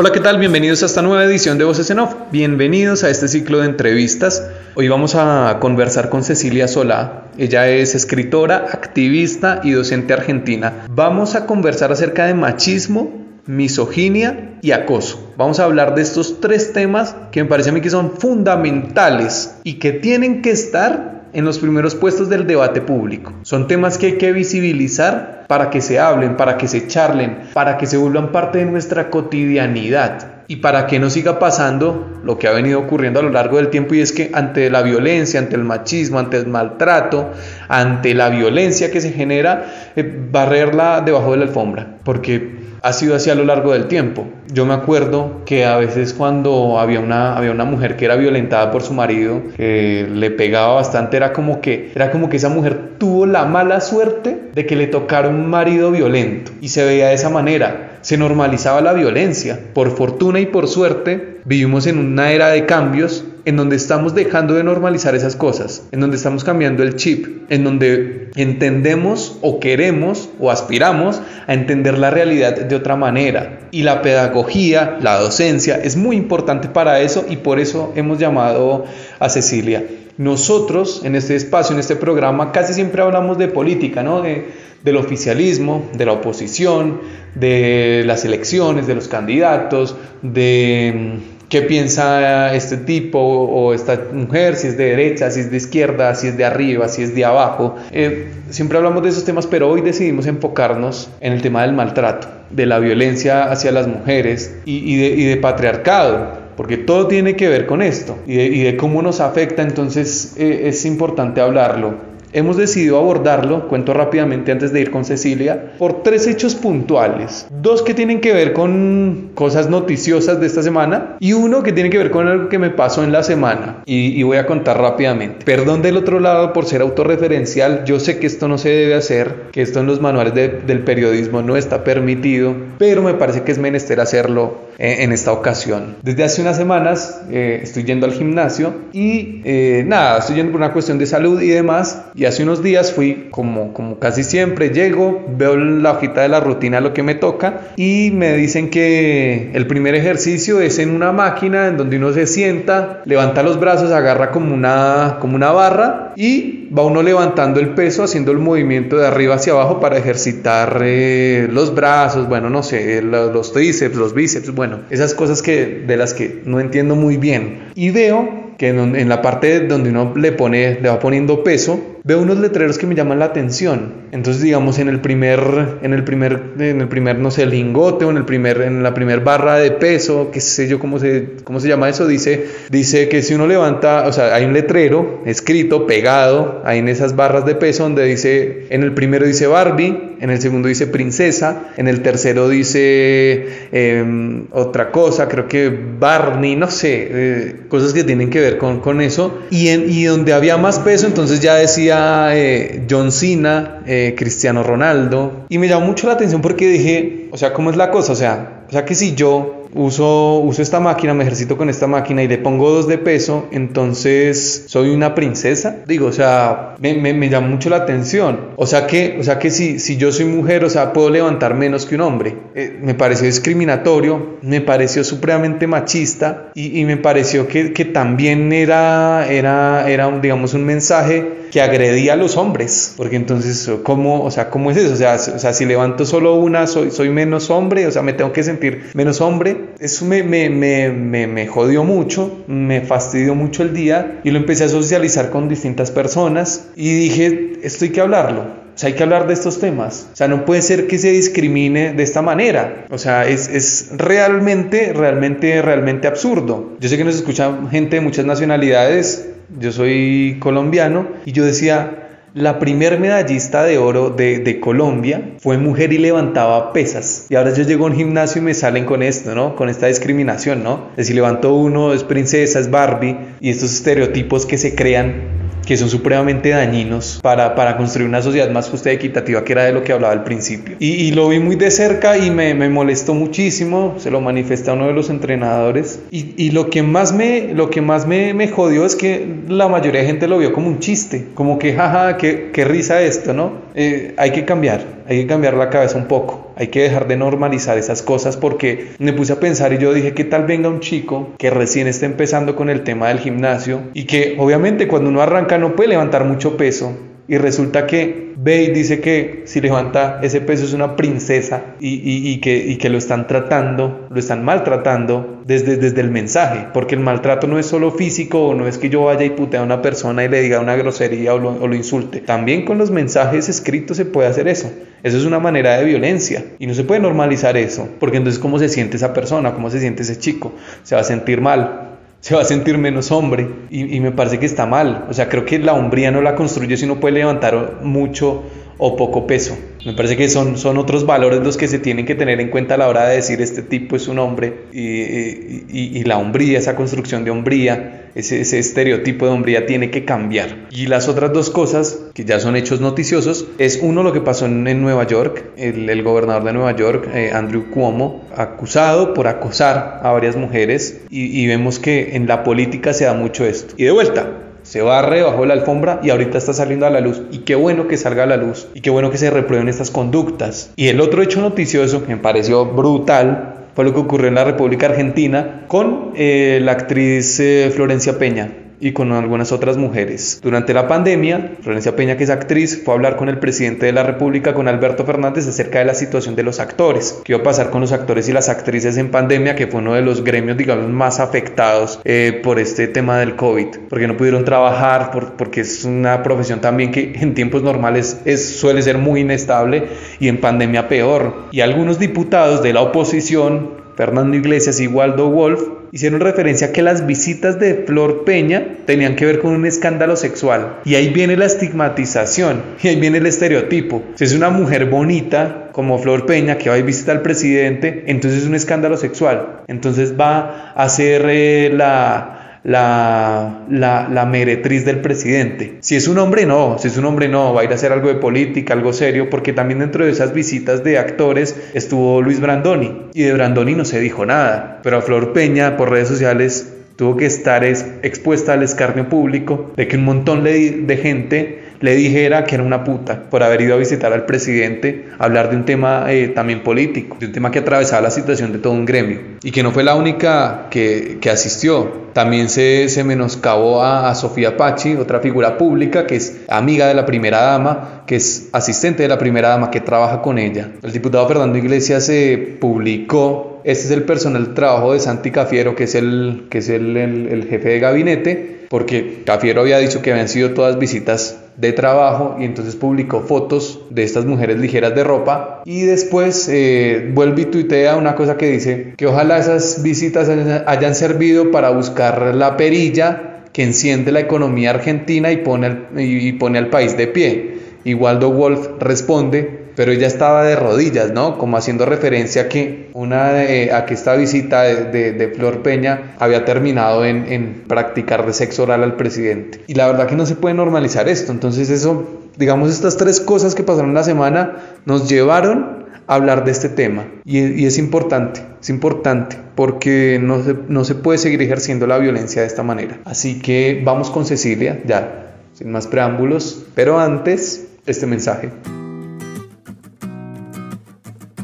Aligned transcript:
Hola, 0.00 0.12
¿qué 0.12 0.20
tal? 0.20 0.38
Bienvenidos 0.38 0.82
a 0.82 0.86
esta 0.86 1.02
nueva 1.02 1.26
edición 1.26 1.58
de 1.58 1.64
Voces 1.64 1.90
en 1.90 1.98
Off. 1.98 2.14
Bienvenidos 2.32 3.04
a 3.04 3.10
este 3.10 3.28
ciclo 3.28 3.58
de 3.58 3.66
entrevistas. 3.66 4.48
Hoy 4.74 4.88
vamos 4.88 5.14
a 5.14 5.58
conversar 5.60 6.08
con 6.08 6.24
Cecilia 6.24 6.68
Solá. 6.68 7.24
Ella 7.36 7.68
es 7.68 7.94
escritora, 7.94 8.64
activista 8.72 9.60
y 9.62 9.72
docente 9.72 10.14
argentina. 10.14 10.86
Vamos 10.88 11.34
a 11.34 11.44
conversar 11.44 11.92
acerca 11.92 12.24
de 12.24 12.32
machismo, 12.32 13.12
misoginia 13.44 14.56
y 14.62 14.70
acoso. 14.70 15.34
Vamos 15.36 15.60
a 15.60 15.64
hablar 15.64 15.94
de 15.94 16.00
estos 16.00 16.40
tres 16.40 16.72
temas 16.72 17.14
que 17.30 17.42
me 17.42 17.50
parece 17.50 17.68
a 17.68 17.72
mí 17.74 17.82
que 17.82 17.90
son 17.90 18.12
fundamentales 18.12 19.56
y 19.64 19.74
que 19.74 19.92
tienen 19.92 20.40
que 20.40 20.52
estar 20.52 21.19
en 21.32 21.44
los 21.44 21.58
primeros 21.58 21.94
puestos 21.94 22.28
del 22.28 22.46
debate 22.46 22.80
público. 22.80 23.32
Son 23.42 23.68
temas 23.68 23.98
que 23.98 24.06
hay 24.06 24.18
que 24.18 24.32
visibilizar 24.32 25.44
para 25.48 25.70
que 25.70 25.80
se 25.80 25.98
hablen, 25.98 26.36
para 26.36 26.56
que 26.56 26.68
se 26.68 26.86
charlen, 26.86 27.38
para 27.52 27.76
que 27.76 27.86
se 27.86 27.96
vuelvan 27.96 28.32
parte 28.32 28.58
de 28.58 28.66
nuestra 28.66 29.10
cotidianidad 29.10 30.39
y 30.50 30.56
para 30.56 30.88
que 30.88 30.98
no 30.98 31.10
siga 31.10 31.38
pasando 31.38 32.08
lo 32.24 32.36
que 32.36 32.48
ha 32.48 32.50
venido 32.50 32.80
ocurriendo 32.80 33.20
a 33.20 33.22
lo 33.22 33.30
largo 33.30 33.58
del 33.58 33.68
tiempo 33.68 33.94
y 33.94 34.00
es 34.00 34.10
que 34.10 34.32
ante 34.34 34.68
la 34.68 34.82
violencia, 34.82 35.38
ante 35.38 35.54
el 35.54 35.62
machismo, 35.62 36.18
ante 36.18 36.38
el 36.38 36.48
maltrato, 36.48 37.30
ante 37.68 38.14
la 38.14 38.30
violencia 38.30 38.90
que 38.90 39.00
se 39.00 39.12
genera, 39.12 39.92
eh, 39.94 40.02
barrerla 40.32 41.02
debajo 41.02 41.30
de 41.30 41.36
la 41.36 41.44
alfombra, 41.44 41.98
porque 42.02 42.58
ha 42.82 42.92
sido 42.92 43.14
así 43.14 43.30
a 43.30 43.36
lo 43.36 43.44
largo 43.44 43.74
del 43.74 43.86
tiempo. 43.86 44.26
Yo 44.52 44.66
me 44.66 44.74
acuerdo 44.74 45.42
que 45.46 45.64
a 45.64 45.76
veces 45.76 46.14
cuando 46.14 46.80
había 46.80 46.98
una, 46.98 47.36
había 47.36 47.52
una 47.52 47.64
mujer 47.64 47.94
que 47.94 48.06
era 48.06 48.16
violentada 48.16 48.72
por 48.72 48.82
su 48.82 48.92
marido, 48.92 49.42
que 49.56 50.08
le 50.12 50.32
pegaba 50.32 50.74
bastante, 50.74 51.16
era 51.16 51.32
como, 51.32 51.60
que, 51.60 51.92
era 51.94 52.10
como 52.10 52.28
que 52.28 52.38
esa 52.38 52.48
mujer 52.48 52.94
tuvo 52.98 53.24
la 53.24 53.44
mala 53.44 53.80
suerte 53.80 54.36
de 54.52 54.66
que 54.66 54.74
le 54.74 54.88
tocara 54.88 55.28
un 55.28 55.46
marido 55.46 55.92
violento 55.92 56.50
y 56.60 56.70
se 56.70 56.84
veía 56.84 57.06
de 57.06 57.14
esa 57.14 57.30
manera. 57.30 57.89
Se 58.02 58.16
normalizaba 58.16 58.80
la 58.80 58.92
violencia. 58.92 59.58
Por 59.74 59.96
fortuna 59.96 60.40
y 60.40 60.46
por 60.46 60.68
suerte, 60.68 61.40
vivimos 61.44 61.86
en 61.86 61.98
una 61.98 62.32
era 62.32 62.48
de 62.48 62.66
cambios 62.66 63.24
en 63.44 63.56
donde 63.56 63.76
estamos 63.76 64.14
dejando 64.14 64.54
de 64.54 64.64
normalizar 64.64 65.14
esas 65.14 65.36
cosas, 65.36 65.82
en 65.92 66.00
donde 66.00 66.16
estamos 66.16 66.44
cambiando 66.44 66.82
el 66.82 66.96
chip, 66.96 67.50
en 67.50 67.64
donde 67.64 68.30
entendemos 68.36 69.38
o 69.40 69.60
queremos 69.60 70.28
o 70.38 70.50
aspiramos 70.50 71.20
a 71.46 71.54
entender 71.54 71.98
la 71.98 72.10
realidad 72.10 72.54
de 72.56 72.76
otra 72.76 72.96
manera. 72.96 73.60
Y 73.70 73.82
la 73.82 74.02
pedagogía, 74.02 74.98
la 75.00 75.18
docencia 75.18 75.76
es 75.76 75.96
muy 75.96 76.16
importante 76.16 76.68
para 76.68 77.00
eso 77.00 77.24
y 77.28 77.36
por 77.36 77.58
eso 77.58 77.92
hemos 77.96 78.18
llamado 78.18 78.84
a 79.20 79.28
Cecilia. 79.28 79.84
Nosotros 80.18 81.02
en 81.04 81.14
este 81.14 81.36
espacio, 81.36 81.74
en 81.74 81.80
este 81.80 81.94
programa, 81.94 82.50
casi 82.50 82.74
siempre 82.74 83.00
hablamos 83.02 83.38
de 83.38 83.48
política, 83.48 84.02
¿no? 84.02 84.22
De, 84.22 84.48
del 84.82 84.96
oficialismo, 84.96 85.88
de 85.92 86.06
la 86.06 86.12
oposición, 86.12 87.00
de 87.34 88.02
las 88.06 88.24
elecciones, 88.24 88.86
de 88.86 88.94
los 88.94 89.08
candidatos, 89.08 89.94
de 90.22 91.20
qué 91.50 91.62
piensa 91.62 92.54
este 92.54 92.76
tipo 92.76 93.18
o 93.18 93.74
esta 93.74 94.00
mujer, 94.12 94.56
si 94.56 94.68
es 94.68 94.78
de 94.78 94.84
derecha, 94.84 95.30
si 95.30 95.40
es 95.40 95.50
de 95.50 95.56
izquierda, 95.56 96.14
si 96.14 96.28
es 96.28 96.36
de 96.36 96.44
arriba, 96.44 96.88
si 96.88 97.02
es 97.02 97.14
de 97.14 97.24
abajo. 97.24 97.74
Eh, 97.90 98.28
siempre 98.50 98.78
hablamos 98.78 99.02
de 99.02 99.10
esos 99.10 99.24
temas, 99.24 99.46
pero 99.46 99.68
hoy 99.68 99.80
decidimos 99.80 100.26
enfocarnos 100.26 101.10
en 101.20 101.32
el 101.32 101.42
tema 101.42 101.62
del 101.62 101.72
maltrato, 101.72 102.28
de 102.50 102.66
la 102.66 102.78
violencia 102.78 103.50
hacia 103.50 103.72
las 103.72 103.88
mujeres 103.88 104.54
y, 104.64 104.96
de, 104.96 105.36
patriarcado 105.38 106.39
porque 106.60 106.76
todo 106.76 107.06
tiene 107.06 107.36
que 107.36 107.48
ver 107.48 107.64
con 107.64 107.80
esto 107.80 108.18
y 108.26 108.64
de, 108.64 108.76
cómo 108.76 109.00
nos 109.00 109.20
afecta, 109.20 109.62
entonces 109.62 110.34
eh, 110.36 110.64
es 110.68 110.84
importante 110.84 111.40
hablarlo. 111.40 112.09
Hemos 112.32 112.56
decidido 112.56 112.96
abordarlo, 112.96 113.66
cuento 113.66 113.92
rápidamente 113.92 114.52
antes 114.52 114.72
de 114.72 114.80
ir 114.80 114.92
con 114.92 115.04
Cecilia, 115.04 115.72
por 115.78 116.04
tres 116.04 116.28
hechos 116.28 116.54
puntuales. 116.54 117.48
Dos 117.50 117.82
que 117.82 117.92
tienen 117.92 118.20
que 118.20 118.32
ver 118.32 118.52
con 118.52 119.30
cosas 119.34 119.68
noticiosas 119.68 120.38
de 120.40 120.46
esta 120.46 120.62
semana 120.62 121.16
y 121.18 121.32
uno 121.32 121.64
que 121.64 121.72
tiene 121.72 121.90
que 121.90 121.98
ver 121.98 122.12
con 122.12 122.28
algo 122.28 122.48
que 122.48 122.60
me 122.60 122.70
pasó 122.70 123.02
en 123.02 123.10
la 123.10 123.24
semana. 123.24 123.82
Y, 123.84 124.22
voy 124.22 124.36
a 124.36 124.46
contar 124.46 124.80
rápidamente. 124.80 125.44
Perdón 125.44 125.82
del 125.82 125.96
otro 125.96 126.20
lado 126.20 126.52
por 126.52 126.66
ser 126.66 126.82
autorreferencial. 126.82 127.84
Yo 127.84 127.98
sé 127.98 128.20
que 128.20 128.28
esto 128.28 128.46
no 128.46 128.58
se 128.58 128.68
debe 128.68 128.94
hacer, 128.94 129.48
que 129.50 129.62
esto 129.62 129.80
en 129.80 129.86
los 129.86 130.00
manuales 130.00 130.34
del 130.34 130.84
periodismo 130.84 131.42
no 131.42 131.56
está 131.56 131.82
permitido, 131.82 132.54
pero 132.78 133.02
me 133.02 133.14
parece 133.14 133.42
que 133.42 133.50
es 133.50 133.58
menester 133.58 134.00
hacerlo 134.00 134.70
en, 134.80 135.12
esta 135.12 135.32
ocasión. 135.32 135.96
Desde 136.02 136.24
hace 136.24 136.40
unas 136.40 136.56
semanas 136.56 137.20
eh, 137.30 137.60
estoy 137.62 137.84
yendo 137.84 138.06
al 138.06 138.12
gimnasio 138.12 138.72
y 138.92 139.42
eh, 139.44 139.84
nada, 139.86 140.18
estoy 140.18 140.36
yendo 140.36 140.52
por 140.52 140.60
una 140.60 140.72
cuestión 140.72 140.98
de 140.98 141.06
salud 141.06 141.40
y 141.42 141.48
demás 141.48 142.04
y 142.20 142.26
hace 142.26 142.42
unos 142.42 142.62
días 142.62 142.92
fui, 142.92 143.28
como, 143.30 143.72
como 143.72 143.98
casi 143.98 144.24
siempre, 144.24 144.68
llego, 144.68 145.24
veo 145.38 145.56
la 145.56 145.92
hojita 145.92 146.20
de 146.20 146.28
la 146.28 146.38
rutina, 146.38 146.78
lo 146.82 146.92
que 146.92 147.02
me 147.02 147.14
toca, 147.14 147.68
y 147.76 148.10
me 148.12 148.36
dicen 148.36 148.68
que 148.68 149.50
el 149.54 149.66
primer 149.66 149.94
ejercicio 149.94 150.60
es 150.60 150.78
en 150.78 150.90
una 150.90 151.12
máquina 151.12 151.68
en 151.68 151.78
donde 151.78 151.96
uno 151.96 152.12
se 152.12 152.26
sienta, 152.26 153.00
levanta 153.06 153.42
los 153.42 153.58
brazos, 153.58 153.90
agarra 153.90 154.32
como 154.32 154.52
una, 154.54 155.16
como 155.18 155.34
una 155.34 155.50
barra 155.50 156.12
y 156.14 156.68
va 156.76 156.84
uno 156.84 157.02
levantando 157.02 157.58
el 157.58 157.70
peso, 157.70 158.02
haciendo 158.02 158.32
el 158.32 158.38
movimiento 158.38 158.98
de 158.98 159.06
arriba 159.06 159.36
hacia 159.36 159.54
abajo 159.54 159.80
para 159.80 159.96
ejercitar 159.96 160.78
eh, 160.84 161.48
los 161.50 161.74
brazos, 161.74 162.28
bueno, 162.28 162.50
no 162.50 162.62
sé, 162.62 163.00
los, 163.00 163.32
los 163.32 163.54
tríceps, 163.54 163.96
los 163.96 164.12
bíceps, 164.12 164.54
bueno, 164.54 164.80
esas 164.90 165.14
cosas 165.14 165.40
que, 165.40 165.84
de 165.86 165.96
las 165.96 166.12
que 166.12 166.42
no 166.44 166.60
entiendo 166.60 166.96
muy 166.96 167.16
bien. 167.16 167.70
Y 167.74 167.92
veo 167.92 168.39
que 168.60 168.68
en, 168.68 169.08
la 169.08 169.22
parte 169.22 169.60
donde 169.60 169.88
uno 169.88 170.12
le 170.14 170.32
pone, 170.32 170.80
le 170.82 170.90
va 170.90 170.98
poniendo 170.98 171.42
peso, 171.42 171.96
veo 172.04 172.20
unos 172.20 172.40
letreros 172.40 172.76
que 172.76 172.86
me 172.86 172.94
llaman 172.94 173.18
la 173.18 173.24
atención. 173.24 173.94
Entonces, 174.12 174.42
digamos, 174.42 174.78
en 174.78 174.90
el 174.90 175.00
primer, 175.00 175.78
en 175.80 175.94
el 175.94 176.04
primer, 176.04 176.42
en 176.58 176.82
el 176.82 176.88
primer, 176.88 177.18
no 177.18 177.30
sé, 177.30 177.46
lingote 177.46 178.04
o 178.04 178.10
en 178.10 178.18
el 178.18 178.26
primer, 178.26 178.60
en 178.60 178.82
la 178.82 178.92
primer 178.92 179.20
barra 179.20 179.56
de 179.56 179.70
peso, 179.70 180.28
qué 180.30 180.42
sé 180.42 180.68
yo 180.68 180.78
cómo 180.78 180.98
se, 180.98 181.36
cómo 181.42 181.58
se 181.58 181.68
llama 181.68 181.88
eso, 181.88 182.06
dice, 182.06 182.48
dice 182.68 183.08
que 183.08 183.22
si 183.22 183.32
uno 183.32 183.46
levanta, 183.46 184.06
o 184.06 184.12
sea, 184.12 184.34
hay 184.34 184.44
un 184.44 184.52
letrero 184.52 185.22
escrito, 185.24 185.86
pegado, 185.86 186.60
ahí 186.66 186.80
en 186.80 186.88
esas 186.88 187.16
barras 187.16 187.46
de 187.46 187.54
peso, 187.54 187.84
donde 187.84 188.04
dice, 188.04 188.66
en 188.68 188.82
el 188.82 188.92
primero 188.92 189.24
dice 189.24 189.46
Barbie, 189.46 190.09
en 190.20 190.30
el 190.30 190.40
segundo 190.40 190.68
dice 190.68 190.86
princesa, 190.86 191.70
en 191.76 191.88
el 191.88 192.02
tercero 192.02 192.48
dice 192.48 193.68
em, 193.72 194.46
otra 194.52 194.92
cosa, 194.92 195.28
creo 195.28 195.48
que 195.48 195.70
Barney, 195.98 196.56
no 196.56 196.70
sé, 196.70 197.08
eh, 197.10 197.56
cosas 197.68 197.94
que 197.94 198.04
tienen 198.04 198.28
que 198.28 198.40
ver 198.40 198.58
con, 198.58 198.80
con 198.80 199.00
eso. 199.00 199.38
Y, 199.50 199.68
en, 199.68 199.88
y 199.88 200.04
donde 200.04 200.34
había 200.34 200.58
más 200.58 200.78
peso, 200.78 201.06
entonces 201.06 201.40
ya 201.40 201.54
decía 201.54 202.30
eh, 202.36 202.82
John 202.88 203.12
Cena, 203.12 203.82
eh, 203.86 204.14
Cristiano 204.16 204.62
Ronaldo. 204.62 205.46
Y 205.48 205.58
me 205.58 205.68
llamó 205.68 205.86
mucho 205.86 206.06
la 206.06 206.12
atención 206.12 206.42
porque 206.42 206.68
dije, 206.68 207.28
o 207.30 207.38
sea, 207.38 207.54
¿cómo 207.54 207.70
es 207.70 207.76
la 207.76 207.90
cosa? 207.90 208.12
O 208.12 208.16
sea, 208.16 208.64
o 208.68 208.72
sea 208.72 208.84
que 208.84 208.94
si 208.94 209.14
yo 209.14 209.59
uso, 209.74 210.38
uso 210.40 210.62
esta 210.62 210.80
máquina, 210.80 211.14
me 211.14 211.24
ejercito 211.24 211.56
con 211.56 211.68
esta 211.68 211.86
máquina 211.86 212.22
y 212.22 212.28
le 212.28 212.38
pongo 212.38 212.70
dos 212.70 212.88
de 212.88 212.98
peso, 212.98 213.46
entonces 213.52 214.64
soy 214.66 214.90
una 214.90 215.14
princesa. 215.14 215.82
Digo, 215.86 216.06
o 216.06 216.12
sea, 216.12 216.74
me, 216.78 216.94
me, 216.94 217.28
llama 217.28 217.48
mucho 217.48 217.70
la 217.70 217.76
atención. 217.76 218.50
O 218.56 218.66
sea 218.66 218.86
que, 218.86 219.16
o 219.20 219.24
sea 219.24 219.38
que 219.38 219.50
si, 219.50 219.78
si 219.78 219.96
yo 219.96 220.12
soy 220.12 220.26
mujer, 220.26 220.64
o 220.64 220.70
sea, 220.70 220.92
puedo 220.92 221.10
levantar 221.10 221.54
menos 221.54 221.86
que 221.86 221.94
un 221.94 222.02
hombre. 222.02 222.36
Eh, 222.54 222.78
me 222.80 222.94
pareció 222.94 223.26
discriminatorio, 223.26 224.38
me 224.42 224.60
pareció 224.60 225.04
supremamente 225.04 225.66
machista 225.66 226.50
y, 226.54 226.80
y 226.80 226.84
me 226.84 226.96
pareció 226.96 227.46
que, 227.46 227.72
que, 227.72 227.84
también 227.84 228.52
era, 228.52 229.26
era, 229.28 229.88
era 229.90 230.10
digamos, 230.20 230.54
un 230.54 230.64
mensaje 230.64 231.39
que 231.50 231.60
agredía 231.60 232.14
a 232.14 232.16
los 232.16 232.36
hombres. 232.36 232.94
Porque 232.96 233.16
entonces, 233.16 233.70
¿cómo, 233.82 234.22
o 234.22 234.30
sea, 234.30 234.50
¿cómo 234.50 234.70
es 234.70 234.76
eso? 234.76 234.92
O 234.92 234.96
sea, 234.96 235.14
o 235.14 235.38
sea 235.38 235.52
si 235.52 235.64
levanto 235.64 236.04
solo 236.04 236.36
una, 236.36 236.66
soy, 236.66 236.90
soy 236.90 237.10
menos 237.10 237.50
hombre, 237.50 237.86
o 237.86 237.90
sea, 237.90 238.02
me 238.02 238.12
tengo 238.12 238.32
que 238.32 238.42
sentir 238.42 238.90
menos 238.94 239.20
hombre 239.20 239.70
eso 239.80 240.04
me, 240.04 240.22
me, 240.22 240.50
me, 240.50 241.26
me, 241.26 241.46
jodió 241.46 241.84
mucho, 241.84 242.44
me 242.46 242.82
fastidió 242.82 243.34
mucho 243.34 243.62
el 243.62 243.72
día 243.72 244.20
y 244.24 244.30
lo 244.30 244.38
empecé 244.38 244.64
a 244.64 244.68
socializar 244.68 245.30
con 245.30 245.48
distintas 245.48 245.90
personas 245.90 246.68
y 246.76 246.92
dije, 246.92 247.52
esto 247.62 247.86
hay 247.86 247.90
que 247.90 248.00
hablarlo. 248.00 248.42
O 248.42 248.78
sea, 248.80 248.88
hay 248.88 248.94
que 248.94 249.02
hablar 249.02 249.26
de 249.26 249.34
estos 249.34 249.58
temas. 249.58 250.08
O 250.12 250.16
sea, 250.16 250.28
no 250.28 250.44
puede 250.44 250.62
ser 250.62 250.86
que 250.86 250.98
se 250.98 251.10
discrimine 251.10 251.92
de 251.92 252.02
esta 252.02 252.22
manera. 252.22 252.86
O 252.90 252.98
sea, 252.98 253.26
es, 253.26 253.48
es 253.48 253.90
realmente, 253.96 254.92
realmente, 254.92 255.60
realmente 255.60 256.06
absurdo. 256.06 256.76
Yo 256.78 256.88
sé 256.88 256.96
que 256.96 257.04
nos 257.04 257.14
escucha 257.14 257.52
gente 257.70 257.96
de 257.96 258.02
muchas 258.02 258.24
nacionalidades 258.24 259.28
yo 259.58 259.72
soy 259.72 260.36
colombiano 260.40 261.08
y 261.24 261.32
yo 261.32 261.44
decía, 261.44 262.00
la 262.34 262.58
primer 262.58 263.00
medallista 263.00 263.64
de 263.64 263.78
oro 263.78 264.10
de, 264.10 264.60
Colombia 264.60 265.32
fue 265.38 265.58
mujer 265.58 265.92
y 265.92 265.98
levantaba 265.98 266.72
pesas. 266.72 267.26
Y 267.28 267.34
ahora 267.34 267.52
yo 267.52 267.64
llego 267.64 267.86
a 267.86 267.90
un 267.90 267.96
gimnasio 267.96 268.40
y 268.40 268.44
me 268.44 268.54
salen 268.54 268.84
con 268.84 269.02
esto, 269.02 269.34
¿no? 269.34 269.56
Con 269.56 269.68
esta 269.68 269.86
discriminación, 269.86 270.62
¿no? 270.62 270.90
De 270.96 271.04
si 271.04 271.12
levantó 271.12 271.54
uno, 271.54 271.92
es 271.92 272.04
princesa, 272.04 272.60
es 272.60 272.70
Barbie. 272.70 273.16
Y 273.40 273.50
estos 273.50 273.72
estereotipos 273.72 274.46
que 274.46 274.58
se 274.58 274.74
crean 274.74 275.49
que 275.66 275.76
son 275.76 275.88
supremamente 275.88 276.50
dañinos 276.50 277.20
para, 277.22 277.54
para 277.54 277.76
construir 277.76 278.08
una 278.08 278.22
sociedad 278.22 278.50
más 278.50 278.68
justa 278.68 278.90
y 278.90 278.96
equitativa, 278.96 279.44
que 279.44 279.52
era 279.52 279.64
de 279.64 279.72
lo 279.72 279.82
que 279.82 279.92
hablaba 279.92 280.12
al 280.12 280.24
principio. 280.24 280.76
Y, 280.78 281.10
lo 281.12 281.28
vi 281.28 281.38
muy 281.40 281.56
de 281.56 281.70
cerca 281.70 282.16
y 282.16 282.30
me, 282.30 282.54
me, 282.54 282.68
molestó 282.68 283.14
muchísimo, 283.14 283.96
se 283.98 284.10
lo 284.10 284.20
manifesta 284.20 284.72
uno 284.72 284.86
de 284.86 284.92
los 284.92 285.10
entrenadores. 285.10 286.00
Y, 286.10 286.34
y, 286.36 286.50
lo 286.50 286.70
que 286.70 286.82
más, 286.82 287.12
me, 287.12 287.52
lo 287.54 287.70
que 287.70 287.80
más 287.80 288.06
me, 288.06 288.34
me, 288.34 288.48
jodió 288.48 288.86
es 288.86 288.96
que 288.96 289.26
la 289.48 289.68
mayoría 289.68 290.00
de 290.00 290.06
gente 290.06 290.28
lo 290.28 290.38
vio 290.38 290.52
como 290.52 290.68
un 290.68 290.78
chiste, 290.78 291.28
como 291.34 291.58
que 291.58 291.74
jaja, 291.74 292.16
qué, 292.16 292.50
qué 292.52 292.64
risa 292.64 293.00
esto, 293.02 293.32
¿no? 293.32 293.52
Eh, 293.74 294.14
hay 294.16 294.32
que 294.32 294.44
cambiar, 294.44 294.84
hay 295.08 295.22
que 295.22 295.26
cambiar 295.26 295.54
la 295.54 295.70
cabeza 295.70 295.96
un 295.96 296.06
poco. 296.06 296.49
Hay 296.60 296.68
que 296.68 296.82
dejar 296.82 297.08
de 297.08 297.16
normalizar 297.16 297.78
esas 297.78 298.02
cosas 298.02 298.36
porque 298.36 298.90
me 298.98 299.14
puse 299.14 299.32
a 299.32 299.40
pensar 299.40 299.72
y 299.72 299.78
yo 299.78 299.94
dije, 299.94 300.12
¿qué 300.12 300.24
tal 300.24 300.44
venga 300.44 300.68
un 300.68 300.80
chico 300.80 301.30
que 301.38 301.48
recién 301.48 301.86
está 301.86 302.04
empezando 302.04 302.54
con 302.54 302.68
el 302.68 302.84
tema 302.84 303.08
del 303.08 303.18
gimnasio 303.18 303.80
y 303.94 304.04
que 304.04 304.36
obviamente 304.38 304.86
cuando 304.86 305.08
uno 305.08 305.22
arranca 305.22 305.56
no 305.56 305.74
puede 305.74 305.88
levantar 305.88 306.26
mucho 306.26 306.58
peso 306.58 306.94
y 307.30 307.38
resulta 307.38 307.86
que 307.86 308.32
ve 308.36 308.64
y 308.64 308.70
dice 308.72 309.00
que 309.00 309.44
si 309.44 309.60
levanta 309.60 310.18
ese 310.20 310.40
peso 310.40 310.64
es 310.64 310.72
una 310.72 310.96
princesa 310.96 311.76
y, 311.78 312.40
que, 312.40 312.76
que, 312.76 312.88
lo 312.88 312.98
están 312.98 313.28
tratando, 313.28 314.08
lo 314.10 314.18
están 314.18 314.44
maltratando 314.44 315.40
desde, 315.46 315.76
desde 315.76 316.00
el 316.00 316.10
mensaje, 316.10 316.66
porque 316.74 316.96
el 316.96 317.02
maltrato 317.02 317.46
no 317.46 317.60
es 317.60 317.66
solo 317.66 317.92
físico, 317.92 318.52
no 318.58 318.66
es 318.66 318.78
que 318.78 318.90
yo 318.90 319.04
vaya 319.04 319.24
y 319.24 319.30
pute 319.30 319.58
a 319.58 319.62
una 319.62 319.80
persona 319.80 320.24
y 320.24 320.28
le 320.28 320.42
diga 320.42 320.58
una 320.58 320.74
grosería 320.74 321.32
o 321.32 321.38
lo, 321.38 321.50
o 321.50 321.68
lo 321.68 321.76
insulte, 321.76 322.18
también 322.18 322.64
con 322.64 322.78
los 322.78 322.90
mensajes 322.90 323.48
escritos 323.48 323.96
se 323.96 324.06
puede 324.06 324.28
hacer 324.28 324.48
eso. 324.48 324.68
Eso 325.04 325.16
es 325.16 325.24
una 325.24 325.38
manera 325.38 325.78
de 325.78 325.84
violencia 325.84 326.44
y 326.58 326.66
no 326.66 326.74
se 326.74 326.82
puede 326.82 327.00
normalizar 327.00 327.56
eso, 327.56 327.88
porque 328.00 328.16
entonces 328.16 328.40
cómo 328.40 328.58
se 328.58 328.68
siente 328.68 328.96
esa 328.96 329.14
persona, 329.14 329.54
cómo 329.54 329.70
se 329.70 329.78
siente 329.78 330.02
ese 330.02 330.18
chico, 330.18 330.52
se 330.82 330.96
va 330.96 331.02
a 331.02 331.04
sentir 331.04 331.40
mal, 331.40 331.90
se 332.20 332.34
va 332.34 332.42
a 332.42 332.44
sentir 332.44 332.76
menos 332.76 333.10
hombre 333.10 333.48
y, 333.70 333.98
me 334.00 334.12
parece 334.12 334.38
que 334.38 334.46
está 334.46 334.66
mal. 334.66 335.06
O 335.08 335.14
sea, 335.14 335.28
creo 335.28 335.44
que 335.44 335.58
la 335.58 335.72
hombría 335.72 336.10
no 336.10 336.20
la 336.20 336.34
construye 336.34 336.76
si 336.76 336.84
uno 336.84 337.00
puede 337.00 337.14
levantar 337.14 337.80
mucho 337.82 338.42
o 338.80 338.96
poco 338.96 339.26
peso. 339.26 339.56
Me 339.84 339.94
parece 339.94 340.16
que 340.16 340.28
son, 340.28 340.58
son 340.58 340.78
otros 340.78 341.06
valores 341.06 341.40
los 341.40 341.56
que 341.56 341.68
se 341.68 341.78
tienen 341.78 342.06
que 342.06 342.14
tener 342.14 342.40
en 342.40 342.48
cuenta 342.48 342.74
a 342.74 342.78
la 342.78 342.88
hora 342.88 343.06
de 343.08 343.16
decir 343.16 343.40
este 343.40 343.62
tipo 343.62 343.96
es 343.96 344.08
un 344.08 344.18
hombre 344.18 344.64
y, 344.72 345.98
y, 345.98 346.04
la 346.04 346.18
hombría, 346.18 346.58
esa 346.58 346.76
construcción 346.76 347.24
de 347.24 347.30
hombría, 347.30 348.10
ese, 348.14 348.40
ese, 348.40 348.58
estereotipo 348.58 349.26
de 349.26 349.32
hombría 349.32 349.66
tiene 349.66 349.90
que 349.90 350.04
cambiar. 350.04 350.68
Y 350.70 350.86
las 350.86 351.08
otras 351.08 351.32
dos 351.32 351.50
cosas, 351.50 351.98
que 352.14 352.24
ya 352.24 352.40
son 352.40 352.56
hechos 352.56 352.80
noticiosos, 352.80 353.46
es 353.58 353.78
uno 353.82 354.02
lo 354.02 354.12
que 354.12 354.20
pasó 354.20 354.46
en, 354.46 354.82
Nueva 354.82 355.06
York, 355.06 355.44
el, 355.56 356.02
gobernador 356.02 356.44
de 356.44 356.52
Nueva 356.52 356.76
York, 356.76 357.08
eh, 357.14 357.30
Andrew 357.32 357.70
Cuomo, 357.70 358.24
acusado 358.34 359.14
por 359.14 359.28
acosar 359.28 360.00
a 360.02 360.12
varias 360.12 360.36
mujeres 360.36 361.02
y, 361.10 361.40
y 361.40 361.46
vemos 361.46 361.78
que 361.78 362.16
en 362.16 362.26
la 362.26 362.44
política 362.44 362.92
se 362.92 363.04
da 363.04 363.14
mucho 363.14 363.44
esto. 363.44 363.74
Y 363.76 363.84
de 363.84 363.90
vuelta, 363.90 364.49
se 364.70 364.82
barre 364.82 365.22
bajo 365.22 365.44
la 365.46 365.54
alfombra 365.54 365.98
y 366.00 366.10
ahorita 366.10 366.38
está 366.38 366.52
saliendo 366.52 366.86
a 366.86 366.90
la 366.90 367.00
luz. 367.00 367.22
Y 367.32 367.38
qué 367.38 367.56
bueno 367.56 367.88
que 367.88 367.96
salga 367.96 368.22
a 368.22 368.26
la 368.26 368.36
luz 368.36 368.68
y 368.72 368.82
qué 368.82 368.90
bueno 368.90 369.10
que 369.10 369.18
se 369.18 369.28
reprueben 369.28 369.68
estas 369.68 369.90
conductas. 369.90 370.70
Y 370.76 370.86
el 370.86 371.00
otro 371.00 371.22
hecho 371.22 371.40
noticioso 371.40 372.06
que 372.06 372.14
me 372.14 372.22
pareció 372.22 372.64
brutal 372.66 373.66
fue 373.74 373.84
lo 373.84 373.92
que 373.92 373.98
ocurrió 373.98 374.28
en 374.28 374.36
la 374.36 374.44
República 374.44 374.86
Argentina 374.86 375.64
con 375.66 376.12
eh, 376.14 376.60
la 376.62 376.70
actriz 376.70 377.40
eh, 377.40 377.72
Florencia 377.74 378.16
Peña 378.16 378.69
y 378.80 378.92
con 378.92 379.12
algunas 379.12 379.52
otras 379.52 379.76
mujeres. 379.76 380.40
Durante 380.42 380.74
la 380.74 380.88
pandemia, 380.88 381.52
Florencia 381.62 381.94
Peña, 381.94 382.16
que 382.16 382.24
es 382.24 382.30
actriz, 382.30 382.82
fue 382.84 382.94
a 382.94 382.96
hablar 382.96 383.16
con 383.16 383.28
el 383.28 383.38
presidente 383.38 383.86
de 383.86 383.92
la 383.92 384.02
República, 384.02 384.54
con 384.54 384.68
Alberto 384.68 385.04
Fernández, 385.04 385.46
acerca 385.46 385.78
de 385.78 385.84
la 385.84 385.94
situación 385.94 386.34
de 386.34 386.42
los 386.42 386.60
actores. 386.60 387.20
¿Qué 387.24 387.32
iba 387.32 387.40
a 387.40 387.44
pasar 387.44 387.70
con 387.70 387.82
los 387.82 387.92
actores 387.92 388.28
y 388.28 388.32
las 388.32 388.48
actrices 388.48 388.96
en 388.96 389.10
pandemia, 389.10 389.54
que 389.54 389.66
fue 389.66 389.80
uno 389.80 389.94
de 389.94 390.02
los 390.02 390.24
gremios, 390.24 390.56
digamos, 390.56 390.88
más 390.88 391.20
afectados 391.20 392.00
eh, 392.04 392.40
por 392.42 392.58
este 392.58 392.88
tema 392.88 393.18
del 393.18 393.36
COVID? 393.36 393.68
Porque 393.88 394.08
no 394.08 394.16
pudieron 394.16 394.44
trabajar, 394.44 395.10
porque 395.36 395.60
es 395.60 395.84
una 395.84 396.22
profesión 396.22 396.60
también 396.60 396.90
que 396.90 397.12
en 397.20 397.34
tiempos 397.34 397.62
normales 397.62 398.20
es, 398.24 398.56
suele 398.58 398.82
ser 398.82 398.98
muy 398.98 399.20
inestable 399.20 399.88
y 400.18 400.28
en 400.28 400.40
pandemia 400.40 400.88
peor. 400.88 401.48
Y 401.52 401.60
algunos 401.60 401.98
diputados 401.98 402.62
de 402.62 402.72
la 402.72 402.80
oposición, 402.80 403.80
Fernando 403.96 404.36
Iglesias 404.36 404.80
y 404.80 404.86
Waldo 404.86 405.28
Wolf, 405.28 405.60
hicieron 405.92 406.20
referencia 406.20 406.68
a 406.68 406.72
que 406.72 406.82
las 406.82 407.06
visitas 407.06 407.58
de 407.58 407.84
Flor 407.86 408.24
Peña 408.24 408.78
tenían 408.86 409.16
que 409.16 409.26
ver 409.26 409.40
con 409.40 409.52
un 409.52 409.66
escándalo 409.66 410.16
sexual. 410.16 410.78
Y 410.84 410.94
ahí 410.94 411.08
viene 411.10 411.36
la 411.36 411.46
estigmatización, 411.46 412.62
y 412.82 412.88
ahí 412.88 412.96
viene 412.96 413.18
el 413.18 413.26
estereotipo. 413.26 414.02
Si 414.14 414.24
es 414.24 414.34
una 414.34 414.50
mujer 414.50 414.86
bonita, 414.86 415.68
como 415.72 415.98
Flor 415.98 416.26
Peña, 416.26 416.58
que 416.58 416.70
va 416.70 416.78
y 416.78 416.82
visita 416.82 417.12
al 417.12 417.22
presidente, 417.22 418.04
entonces 418.06 418.42
es 418.42 418.48
un 418.48 418.54
escándalo 418.54 418.96
sexual. 418.96 419.62
Entonces 419.68 420.18
va 420.18 420.72
a 420.74 420.88
ser 420.88 421.26
eh, 421.28 421.70
la 421.72 422.39
la, 422.62 423.64
la, 423.68 424.26
meretriz 424.26 424.84
del 424.84 425.00
presidente. 425.00 425.78
Si 425.80 425.96
es 425.96 426.08
un 426.08 426.18
hombre, 426.18 426.46
no, 426.46 426.76
si 426.78 426.88
es 426.88 426.96
un 426.96 427.04
hombre, 427.06 427.28
no, 427.28 427.54
va 427.54 427.62
a 427.62 427.64
ir 427.64 427.70
a 427.70 427.74
hacer 427.74 427.92
algo 427.92 428.08
de 428.08 428.16
política, 428.16 428.74
algo 428.74 428.92
serio, 428.92 429.30
porque 429.30 429.52
también 429.52 429.80
dentro 429.80 430.04
de 430.04 430.10
esas 430.10 430.34
visitas 430.34 430.84
de 430.84 430.98
actores 430.98 431.56
estuvo 431.74 432.20
Luis 432.22 432.40
Brandoni. 432.40 433.08
Y 433.14 433.22
de 433.22 433.32
Brandoni 433.32 433.74
no 433.74 433.84
se 433.84 434.00
dijo 434.00 434.26
nada, 434.26 434.80
pero 434.82 434.98
a 434.98 435.02
Flor 435.02 435.32
Peña 435.32 435.76
por 435.76 435.90
redes 435.90 436.08
sociales 436.08 436.74
tuvo 436.96 437.16
que 437.16 437.26
estar 437.26 437.64
expuesta 437.64 438.52
al 438.52 438.62
escarnio 438.62 439.08
público 439.08 439.72
de 439.76 439.88
que 439.88 439.96
un 439.96 440.04
montón 440.04 440.44
de 440.44 440.98
gente 441.02 441.69
le 441.80 441.94
dijera 441.94 442.44
que 442.44 442.54
era 442.54 442.64
una 442.64 442.84
puta 442.84 443.22
por 443.30 443.42
haber 443.42 443.62
ido 443.62 443.74
a 443.74 443.78
visitar 443.78 444.12
al 444.12 444.26
presidente, 444.26 445.06
hablar 445.18 445.50
de 445.50 445.56
un 445.56 445.64
tema 445.64 446.04
eh, 446.12 446.28
también 446.28 446.62
político, 446.62 447.16
de 447.18 447.26
un 447.26 447.32
tema 447.32 447.50
que 447.50 447.60
atravesaba 447.60 448.02
la 448.02 448.10
situación 448.10 448.52
de 448.52 448.58
todo 448.58 448.74
un 448.74 448.84
gremio 448.84 449.20
y 449.42 449.50
que 449.50 449.62
no 449.62 449.72
fue 449.72 449.82
la 449.82 449.94
única 449.94 450.66
que, 450.70 451.18
que 451.20 451.30
asistió. 451.30 452.10
También 452.12 452.48
se, 452.48 452.88
se 452.88 453.04
menoscabó 453.04 453.82
a, 453.82 454.14
Sofía 454.14 454.56
Pachi, 454.56 454.96
otra 454.96 455.20
figura 455.20 455.56
pública 455.56 456.06
que 456.06 456.16
es 456.16 456.40
amiga 456.48 456.88
de 456.88 456.94
la 456.94 457.06
primera 457.06 457.40
dama, 457.40 458.02
que 458.06 458.16
es 458.16 458.48
asistente 458.52 459.04
de 459.04 459.08
la 459.08 459.16
primera 459.16 459.50
dama, 459.50 459.70
que 459.70 459.80
trabaja 459.80 460.20
con 460.20 460.38
ella. 460.38 460.72
El 460.82 460.92
diputado 460.92 461.26
Fernando 461.28 461.56
Iglesias 461.56 462.04
se 462.04 462.56
publicó, 462.60 463.49
este 463.64 463.86
es 463.86 463.90
el 463.90 464.04
personal 464.04 464.54
trabajo 464.54 464.92
de 464.92 465.00
Santi 465.00 465.30
Cafiero, 465.30 465.74
que 465.74 465.84
es 465.84 465.94
el, 465.94 466.46
que 466.50 466.58
es 466.58 466.68
el, 466.68 466.96
el 466.96 467.46
jefe 467.48 467.68
de 467.70 467.80
gabinete, 467.80 468.66
porque 468.68 469.22
Cafiero 469.24 469.62
había 469.62 469.78
dicho 469.78 470.02
que 470.02 470.12
habían 470.12 470.28
sido 470.28 470.50
todas 470.50 470.78
visitas 470.78 471.38
de 471.56 471.72
trabajo 471.72 472.36
y 472.38 472.44
entonces 472.44 472.76
publicó 472.76 473.20
fotos 473.20 473.80
de 473.90 474.02
estas 474.02 474.24
mujeres 474.24 474.58
ligeras 474.58 474.94
de 474.94 475.04
ropa 475.04 475.62
y 475.64 475.82
después 475.82 476.48
eh, 476.50 477.10
vuelve 477.12 477.42
y 477.42 477.44
tuitea 477.46 477.96
una 477.96 478.14
cosa 478.14 478.38
que 478.38 478.46
dice 478.50 478.94
que 478.96 479.06
ojalá 479.06 479.38
esas 479.38 479.82
visitas 479.82 480.28
hayan 480.66 480.94
servido 480.94 481.50
para 481.50 481.70
buscar 481.70 482.34
la 482.34 482.56
perilla 482.56 483.42
que 483.52 483.64
enciende 483.64 484.12
la 484.12 484.20
economía 484.20 484.70
argentina 484.70 485.32
y 485.32 485.38
pone 485.38 485.66
al, 485.66 485.88
y 485.98 486.32
pone 486.32 486.58
al 486.58 486.68
país 486.70 486.96
de 486.96 487.08
pie. 487.08 487.58
Y 487.82 487.94
Waldo 487.94 488.30
Wolf 488.30 488.68
responde 488.78 489.59
pero 489.80 489.92
ella 489.92 490.08
estaba 490.08 490.44
de 490.44 490.56
rodillas, 490.56 491.10
¿no? 491.10 491.38
Como 491.38 491.56
haciendo 491.56 491.86
referencia 491.86 492.42
a 492.42 492.48
que, 492.50 492.90
una 492.92 493.30
a 493.30 493.86
que 493.86 493.94
esta 493.94 494.14
visita 494.14 494.64
de, 494.64 495.12
de, 495.12 495.28
Flor 495.28 495.62
Peña 495.62 496.16
había 496.18 496.44
terminado 496.44 497.06
en, 497.06 497.32
en 497.32 497.62
practicar 497.66 498.26
de 498.26 498.34
sexo 498.34 498.64
oral 498.64 498.82
al 498.82 498.96
presidente. 498.96 499.62
Y 499.68 499.72
la 499.72 499.86
verdad 499.86 500.06
que 500.06 500.16
no 500.16 500.26
se 500.26 500.34
puede 500.34 500.54
normalizar 500.54 501.08
esto. 501.08 501.32
Entonces 501.32 501.70
eso, 501.70 502.06
digamos, 502.36 502.70
estas 502.70 502.98
tres 502.98 503.20
cosas 503.20 503.54
que 503.54 503.62
pasaron 503.62 503.94
la 503.94 504.02
semana 504.02 504.58
nos 504.84 505.08
llevaron 505.08 505.86
a 506.06 506.14
hablar 506.14 506.44
de 506.44 506.50
este 506.50 506.68
tema. 506.68 507.06
Y, 507.24 507.38
y 507.38 507.64
es 507.64 507.78
importante, 507.78 508.42
es 508.60 508.68
importante, 508.68 509.38
porque 509.54 510.20
no 510.22 510.42
se, 510.44 510.56
no 510.68 510.84
se 510.84 510.94
puede 510.94 511.16
seguir 511.16 511.40
ejerciendo 511.40 511.86
la 511.86 511.96
violencia 511.96 512.42
de 512.42 512.48
esta 512.48 512.62
manera. 512.62 513.00
Así 513.06 513.40
que 513.40 513.80
vamos 513.82 514.10
con 514.10 514.26
Cecilia, 514.26 514.78
ya, 514.84 515.36
sin 515.54 515.72
más 515.72 515.86
preámbulos, 515.86 516.66
pero 516.74 517.00
antes, 517.00 517.66
este 517.86 518.06
mensaje. 518.06 518.50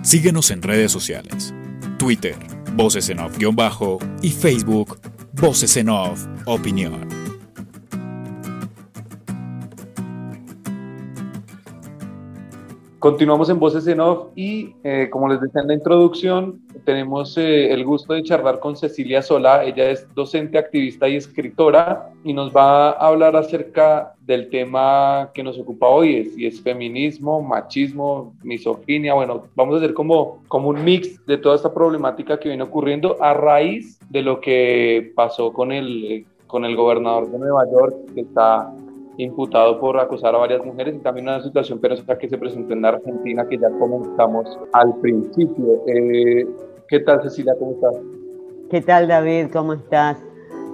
Síguenos 0.07 0.53
en 0.53 0.63
redes 0.63 0.93
sociales. 0.93 1.53
Twitter, 1.99 2.37
Voces 2.75 3.09
en 3.09 3.19
Off-Bajo 3.19 3.99
y 4.23 4.31
Facebook, 4.31 5.01
Voces 5.33 5.77
en 5.77 5.89
Off 5.89 6.25
Opinión. 6.45 7.26
Continuamos 13.07 13.49
en 13.51 13.61
Voces 13.61 13.87
en 13.87 14.01
Off 14.01 14.31
y 14.35 14.75
eh, 14.83 15.07
como 15.13 15.29
les 15.29 15.41
decía 15.41 15.61
en 15.61 15.69
la 15.69 15.75
introducción, 15.75 16.61
tenemos 16.85 17.39
eh, 17.39 17.73
el 17.73 17.85
gusto 17.85 18.15
de 18.15 18.25
charlar 18.25 18.59
con 18.59 18.75
Cecilia 18.75 19.23
Sola. 19.23 19.63
Ella 19.63 19.91
es 19.91 20.13
docente, 20.17 20.59
activista 20.59 21.09
y 21.09 21.15
escritora 21.15 22.11
y 22.25 22.33
nos 22.33 22.53
va 22.53 22.91
a 22.91 23.07
hablar 23.07 23.37
acerca 23.37 24.13
del 24.23 24.51
tema 24.51 25.31
que 25.33 25.45
nos 25.45 25.57
ocupa 25.57 25.87
hoy, 25.87 26.17
es, 26.17 26.37
y 26.37 26.47
es 26.47 26.61
feminismo, 26.61 27.41
machismo, 27.41 28.35
misoginia. 28.43 29.15
Bueno, 29.15 29.45
vamos 29.55 29.77
a 29.77 29.79
hacer 29.79 29.95
como, 29.95 30.43
como 30.49 30.71
un 30.71 30.83
mix 30.83 31.25
de 31.27 31.39
toda 31.39 31.55
esta 31.55 31.73
problemática 31.73 32.41
que 32.41 32.49
viene 32.49 32.65
ocurriendo 32.65 33.23
a 33.23 33.35
raíz 33.35 34.01
de 34.11 34.23
lo 34.23 34.41
que 34.41 35.13
pasó 35.15 35.53
con 35.53 35.71
el 35.71 36.27
con 36.49 36.65
el 36.65 36.77
gobernador 36.77 37.31
de 37.31 37.39
Nueva 37.39 37.65
York, 37.71 37.95
que 38.15 38.21
está 38.23 38.73
imputado 39.19 39.81
por 39.81 39.99
acusar 39.99 40.35
a 40.35 40.39
varias 40.39 40.65
mujeres 40.65 40.95
y 40.95 40.99
también 40.99 41.29
una 41.29 41.43
situación 41.43 41.79
penosa 41.79 42.19
que 42.19 42.29
se 42.29 42.39
presentó 42.39 42.75
en 42.75 42.85
Argentina 42.85 43.47
que 43.49 43.59
ya 43.59 43.71
comentamos 43.79 44.59
al 44.73 44.95
principio. 45.01 45.83
Eh, 45.87 46.47
¿Qué 46.89 47.01
tal 47.01 47.23
Cecilia? 47.23 47.55
¿Cómo 47.59 47.73
estás? 47.73 47.97
¿Qué 48.71 48.81
tal 48.81 49.09
David? 49.09 49.47
¿Cómo 49.53 49.73
estás? 49.73 50.19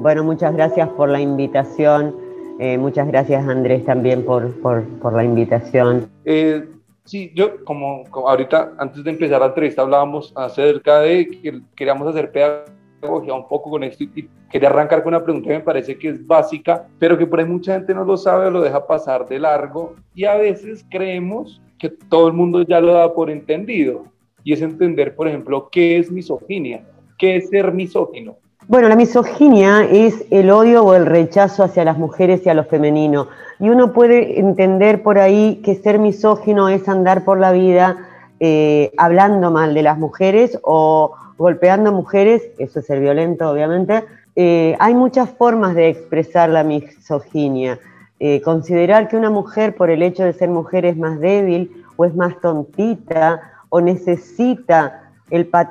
Bueno, 0.00 0.24
muchas 0.24 0.54
gracias 0.54 0.88
por 0.90 1.08
la 1.08 1.20
invitación. 1.20 2.16
Eh, 2.58 2.78
muchas 2.78 3.06
gracias 3.08 3.46
Andrés 3.48 3.84
también 3.84 4.24
por, 4.24 4.52
por, 4.60 4.84
por 4.98 5.14
la 5.14 5.24
invitación. 5.24 6.10
Eh, 6.24 6.68
sí, 7.04 7.32
yo 7.34 7.64
como, 7.64 8.04
ahorita 8.12 8.72
antes 8.78 9.02
de 9.04 9.10
empezar 9.10 9.40
la 9.40 9.46
entrevista 9.46 9.82
hablábamos 9.82 10.32
acerca 10.36 11.00
de 11.00 11.28
que 11.28 11.60
queríamos 11.76 12.08
hacer 12.08 12.30
pedagogía 12.30 12.81
un 13.02 13.48
poco 13.48 13.70
con 13.70 13.82
esto 13.82 14.04
y 14.04 14.28
quería 14.50 14.68
arrancar 14.68 15.02
con 15.02 15.14
una 15.14 15.24
pregunta 15.24 15.48
que 15.48 15.54
me 15.54 15.64
parece 15.64 15.98
que 15.98 16.08
es 16.08 16.26
básica, 16.26 16.86
pero 16.98 17.18
que 17.18 17.26
por 17.26 17.40
ahí 17.40 17.46
mucha 17.46 17.74
gente 17.74 17.94
no 17.94 18.04
lo 18.04 18.16
sabe 18.16 18.46
o 18.46 18.50
lo 18.50 18.62
deja 18.62 18.86
pasar 18.86 19.26
de 19.26 19.38
largo 19.38 19.94
y 20.14 20.24
a 20.24 20.36
veces 20.36 20.84
creemos 20.90 21.60
que 21.78 21.88
todo 21.88 22.28
el 22.28 22.34
mundo 22.34 22.62
ya 22.62 22.80
lo 22.80 22.92
da 22.92 23.12
por 23.12 23.30
entendido 23.30 24.04
y 24.44 24.52
es 24.52 24.62
entender, 24.62 25.14
por 25.14 25.28
ejemplo, 25.28 25.68
qué 25.70 25.98
es 25.98 26.10
misoginia, 26.10 26.84
qué 27.18 27.36
es 27.36 27.48
ser 27.48 27.72
misógino. 27.72 28.36
Bueno, 28.68 28.88
la 28.88 28.96
misoginia 28.96 29.84
es 29.90 30.24
el 30.30 30.50
odio 30.50 30.84
o 30.84 30.94
el 30.94 31.06
rechazo 31.06 31.64
hacia 31.64 31.84
las 31.84 31.98
mujeres 31.98 32.46
y 32.46 32.48
a 32.48 32.54
lo 32.54 32.64
femenino. 32.64 33.26
Y 33.58 33.68
uno 33.68 33.92
puede 33.92 34.38
entender 34.38 35.02
por 35.02 35.18
ahí 35.18 35.60
que 35.64 35.74
ser 35.74 35.98
misógino 35.98 36.68
es 36.68 36.88
andar 36.88 37.24
por 37.24 37.40
la 37.40 37.50
vida 37.50 38.08
eh, 38.38 38.92
hablando 38.96 39.50
mal 39.50 39.74
de 39.74 39.82
las 39.82 39.98
mujeres 39.98 40.58
o 40.62 41.12
golpeando 41.42 41.92
mujeres, 41.92 42.42
eso 42.58 42.78
es 42.78 42.86
ser 42.86 43.00
violento 43.00 43.50
obviamente. 43.50 44.04
Eh, 44.36 44.76
hay 44.78 44.94
muchas 44.94 45.28
formas 45.28 45.74
de 45.74 45.88
expresar 45.88 46.48
la 46.48 46.62
misoginia. 46.62 47.80
Eh, 48.20 48.40
considerar 48.42 49.08
que 49.08 49.16
una 49.16 49.28
mujer 49.28 49.74
por 49.74 49.90
el 49.90 50.02
hecho 50.02 50.22
de 50.24 50.32
ser 50.32 50.48
mujer 50.48 50.86
es 50.86 50.96
más 50.96 51.18
débil 51.18 51.84
o 51.96 52.04
es 52.04 52.14
más 52.14 52.40
tontita 52.40 53.40
o 53.68 53.80
necesita 53.80 55.10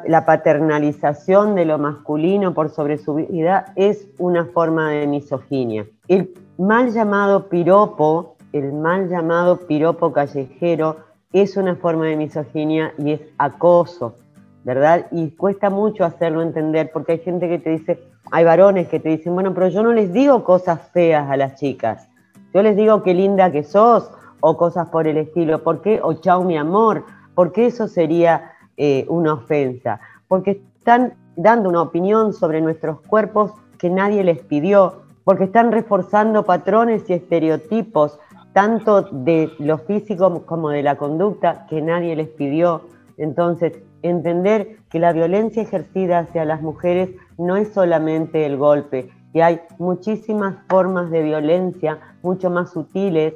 la 0.07 0.25
paternalización 0.25 1.55
de 1.55 1.65
lo 1.65 1.77
masculino 1.77 2.53
por 2.53 2.69
sobre 2.71 2.97
su 2.97 3.13
vida 3.13 3.71
es 3.75 4.07
una 4.17 4.45
forma 4.45 4.89
de 4.89 5.07
misoginia. 5.07 5.85
El 6.07 6.33
mal 6.57 6.91
llamado 6.91 7.47
piropo, 7.47 8.35
el 8.51 8.73
mal 8.73 9.07
llamado 9.07 9.59
piropo 9.67 10.11
callejero, 10.11 10.97
es 11.31 11.55
una 11.55 11.75
forma 11.75 12.07
de 12.07 12.17
misoginia 12.17 12.93
y 12.97 13.13
es 13.13 13.21
acoso, 13.37 14.15
¿verdad? 14.63 15.07
Y 15.11 15.31
cuesta 15.31 15.69
mucho 15.69 16.05
hacerlo 16.05 16.41
entender 16.41 16.91
porque 16.93 17.13
hay 17.13 17.19
gente 17.19 17.49
que 17.49 17.59
te 17.59 17.71
dice, 17.71 18.03
hay 18.31 18.45
varones 18.45 18.87
que 18.87 18.99
te 18.99 19.09
dicen, 19.09 19.33
bueno, 19.33 19.53
pero 19.53 19.67
yo 19.69 19.83
no 19.83 19.93
les 19.93 20.13
digo 20.13 20.43
cosas 20.43 20.81
feas 20.91 21.29
a 21.29 21.37
las 21.37 21.55
chicas, 21.55 22.07
yo 22.53 22.61
les 22.61 22.75
digo 22.75 23.01
qué 23.01 23.13
linda 23.13 23.51
que 23.51 23.63
sos 23.63 24.11
o 24.39 24.57
cosas 24.57 24.89
por 24.89 25.07
el 25.07 25.17
estilo, 25.17 25.63
¿por 25.63 25.81
qué? 25.81 25.99
O 26.03 26.13
chao 26.13 26.43
mi 26.43 26.57
amor, 26.57 27.05
porque 27.35 27.67
eso 27.67 27.87
sería 27.87 28.51
eh, 28.77 29.05
una 29.07 29.33
ofensa, 29.33 29.99
porque 30.27 30.61
están 30.77 31.13
dando 31.35 31.69
una 31.69 31.81
opinión 31.81 32.33
sobre 32.33 32.61
nuestros 32.61 33.01
cuerpos 33.01 33.51
que 33.77 33.89
nadie 33.89 34.23
les 34.23 34.39
pidió, 34.39 35.03
porque 35.23 35.45
están 35.45 35.71
reforzando 35.71 36.43
patrones 36.43 37.09
y 37.09 37.13
estereotipos, 37.13 38.19
tanto 38.53 39.03
de 39.03 39.51
lo 39.59 39.77
físico 39.77 40.43
como 40.45 40.69
de 40.69 40.83
la 40.83 40.97
conducta, 40.97 41.65
que 41.69 41.81
nadie 41.81 42.15
les 42.15 42.27
pidió. 42.27 42.81
Entonces, 43.17 43.81
entender 44.03 44.77
que 44.89 44.99
la 44.99 45.13
violencia 45.13 45.61
ejercida 45.61 46.19
hacia 46.19 46.45
las 46.45 46.61
mujeres 46.61 47.09
no 47.37 47.55
es 47.55 47.73
solamente 47.73 48.45
el 48.45 48.57
golpe, 48.57 49.09
que 49.33 49.43
hay 49.43 49.61
muchísimas 49.79 50.55
formas 50.69 51.09
de 51.09 51.23
violencia, 51.23 51.99
mucho 52.21 52.49
más 52.49 52.71
sutiles, 52.71 53.33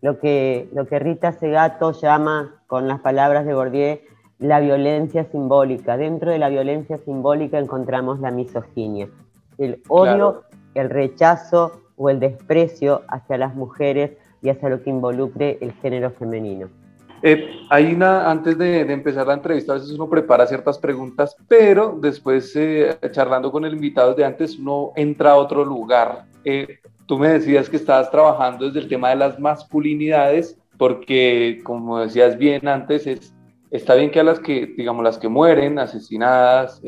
lo 0.00 0.18
que, 0.18 0.68
lo 0.72 0.86
que 0.86 0.98
Rita 0.98 1.32
Segato 1.32 1.92
llama, 1.92 2.62
con 2.66 2.86
las 2.86 3.00
palabras 3.00 3.46
de 3.46 3.54
Gordier, 3.54 4.02
la 4.38 4.60
violencia 4.60 5.24
simbólica. 5.24 5.96
Dentro 5.96 6.30
de 6.30 6.38
la 6.38 6.48
violencia 6.48 6.98
simbólica 6.98 7.58
encontramos 7.58 8.20
la 8.20 8.30
misoginia, 8.30 9.08
el 9.58 9.82
odio, 9.88 10.44
el 10.74 10.90
rechazo 10.90 11.80
o 11.96 12.10
el 12.10 12.20
desprecio 12.20 13.02
hacia 13.08 13.38
las 13.38 13.54
mujeres 13.54 14.12
y 14.42 14.50
hacia 14.50 14.68
lo 14.68 14.82
que 14.82 14.90
involucre 14.90 15.58
el 15.60 15.72
género 15.72 16.10
femenino. 16.10 16.68
Eh, 17.22 17.66
hay 17.68 17.92
una, 17.92 18.30
antes 18.30 18.56
de, 18.56 18.80
empezar 18.80 19.26
la 19.26 19.34
entrevista, 19.34 19.72
a 19.72 19.76
veces 19.76 19.92
uno 19.92 20.08
prepara 20.08 20.46
ciertas 20.46 20.78
preguntas, 20.78 21.36
pero 21.48 21.98
después 22.00 22.54
eh, 22.54 22.96
charlando 23.10 23.50
con 23.50 23.64
el 23.64 23.74
invitado 23.74 24.14
de 24.14 24.24
antes, 24.24 24.58
uno 24.58 24.92
entra 24.96 25.32
a 25.32 25.36
otro 25.36 25.64
lugar. 25.64 26.26
Eh, 26.44 26.78
tú 27.06 27.18
me 27.18 27.28
decías 27.28 27.68
que 27.68 27.76
estabas 27.76 28.10
trabajando 28.10 28.66
desde 28.66 28.80
el 28.80 28.88
tema 28.88 29.10
de 29.10 29.16
las 29.16 29.38
masculinidades, 29.38 30.58
porque 30.76 31.60
como 31.64 31.98
decías 31.98 32.38
bien 32.38 32.68
antes, 32.68 33.06
es, 33.06 33.34
está 33.70 33.94
bien 33.94 34.10
que 34.10 34.20
a 34.20 34.24
las 34.24 34.38
que, 34.38 34.66
digamos, 34.76 35.02
las 35.02 35.18
que 35.18 35.28
mueren 35.28 35.78
asesinadas 35.78 36.80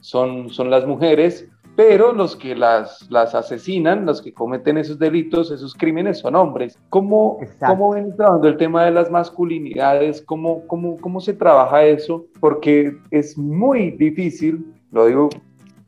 son, 0.00 0.48
son 0.48 0.70
las 0.70 0.86
mujeres, 0.86 1.46
pero 1.76 2.12
los 2.12 2.34
que 2.34 2.56
las, 2.56 3.06
las 3.10 3.34
asesinan, 3.34 4.06
los 4.06 4.22
que 4.22 4.32
cometen 4.32 4.78
esos 4.78 4.98
delitos, 4.98 5.50
esos 5.50 5.74
crímenes 5.74 6.20
son 6.20 6.34
hombres. 6.34 6.78
¿Cómo, 6.88 7.38
¿cómo 7.64 7.90
ven 7.90 8.16
trabajando 8.16 8.48
el 8.48 8.56
tema 8.56 8.86
de 8.86 8.92
las 8.92 9.10
masculinidades? 9.10 10.22
¿Cómo, 10.22 10.66
cómo, 10.66 10.96
¿Cómo 10.96 11.20
se 11.20 11.34
trabaja 11.34 11.84
eso? 11.84 12.24
Porque 12.40 12.96
es 13.10 13.36
muy 13.36 13.90
difícil, 13.90 14.74
lo 14.90 15.06
digo 15.06 15.28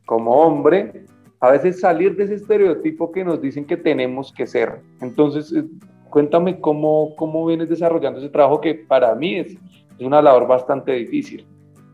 como 0.05 0.31
hombre, 0.31 1.05
a 1.39 1.51
veces 1.51 1.79
salir 1.79 2.15
de 2.15 2.25
ese 2.25 2.35
estereotipo 2.35 3.11
que 3.11 3.23
nos 3.23 3.41
dicen 3.41 3.65
que 3.65 3.77
tenemos 3.77 4.31
que 4.31 4.45
ser. 4.45 4.81
Entonces, 5.01 5.51
eh, 5.53 5.65
cuéntame 6.11 6.59
cómo, 6.59 7.15
cómo 7.15 7.47
vienes 7.47 7.69
desarrollando 7.69 8.19
ese 8.19 8.29
trabajo 8.29 8.61
que 8.61 8.75
para 8.75 9.15
mí 9.15 9.39
es, 9.39 9.53
es 9.97 10.05
una 10.05 10.21
labor 10.21 10.47
bastante 10.47 10.91
difícil. 10.91 11.47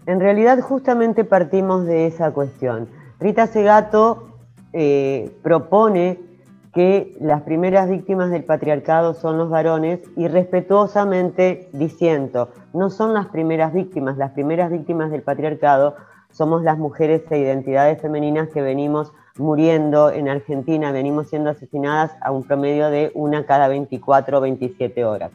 En 0.05 0.19
realidad, 0.19 0.59
justamente 0.59 1.23
partimos 1.23 1.85
de 1.85 2.07
esa 2.07 2.31
cuestión. 2.31 2.89
Rita 3.19 3.47
Segato 3.47 4.27
eh, 4.73 5.31
propone 5.41 6.19
que 6.73 7.15
las 7.21 7.43
primeras 7.43 7.89
víctimas 7.89 8.29
del 8.29 8.43
patriarcado 8.43 9.13
son 9.13 9.37
los 9.37 9.49
varones 9.49 10.01
y 10.17 10.27
respetuosamente 10.27 11.69
diciendo, 11.71 12.49
no 12.73 12.89
son 12.89 13.13
las 13.13 13.27
primeras 13.27 13.73
víctimas, 13.73 14.17
las 14.17 14.31
primeras 14.31 14.69
víctimas 14.69 15.09
del 15.09 15.21
patriarcado 15.21 15.95
somos 16.31 16.63
las 16.63 16.77
mujeres 16.77 17.23
e 17.31 17.37
identidades 17.37 18.01
femeninas 18.01 18.49
que 18.49 18.61
venimos 18.61 19.13
muriendo 19.37 20.11
en 20.11 20.27
Argentina, 20.27 20.91
venimos 20.91 21.29
siendo 21.29 21.49
asesinadas 21.49 22.11
a 22.19 22.31
un 22.31 22.43
promedio 22.43 22.89
de 22.89 23.09
una 23.13 23.45
cada 23.45 23.69
24 23.69 24.37
o 24.37 24.41
27 24.41 25.05
horas. 25.05 25.31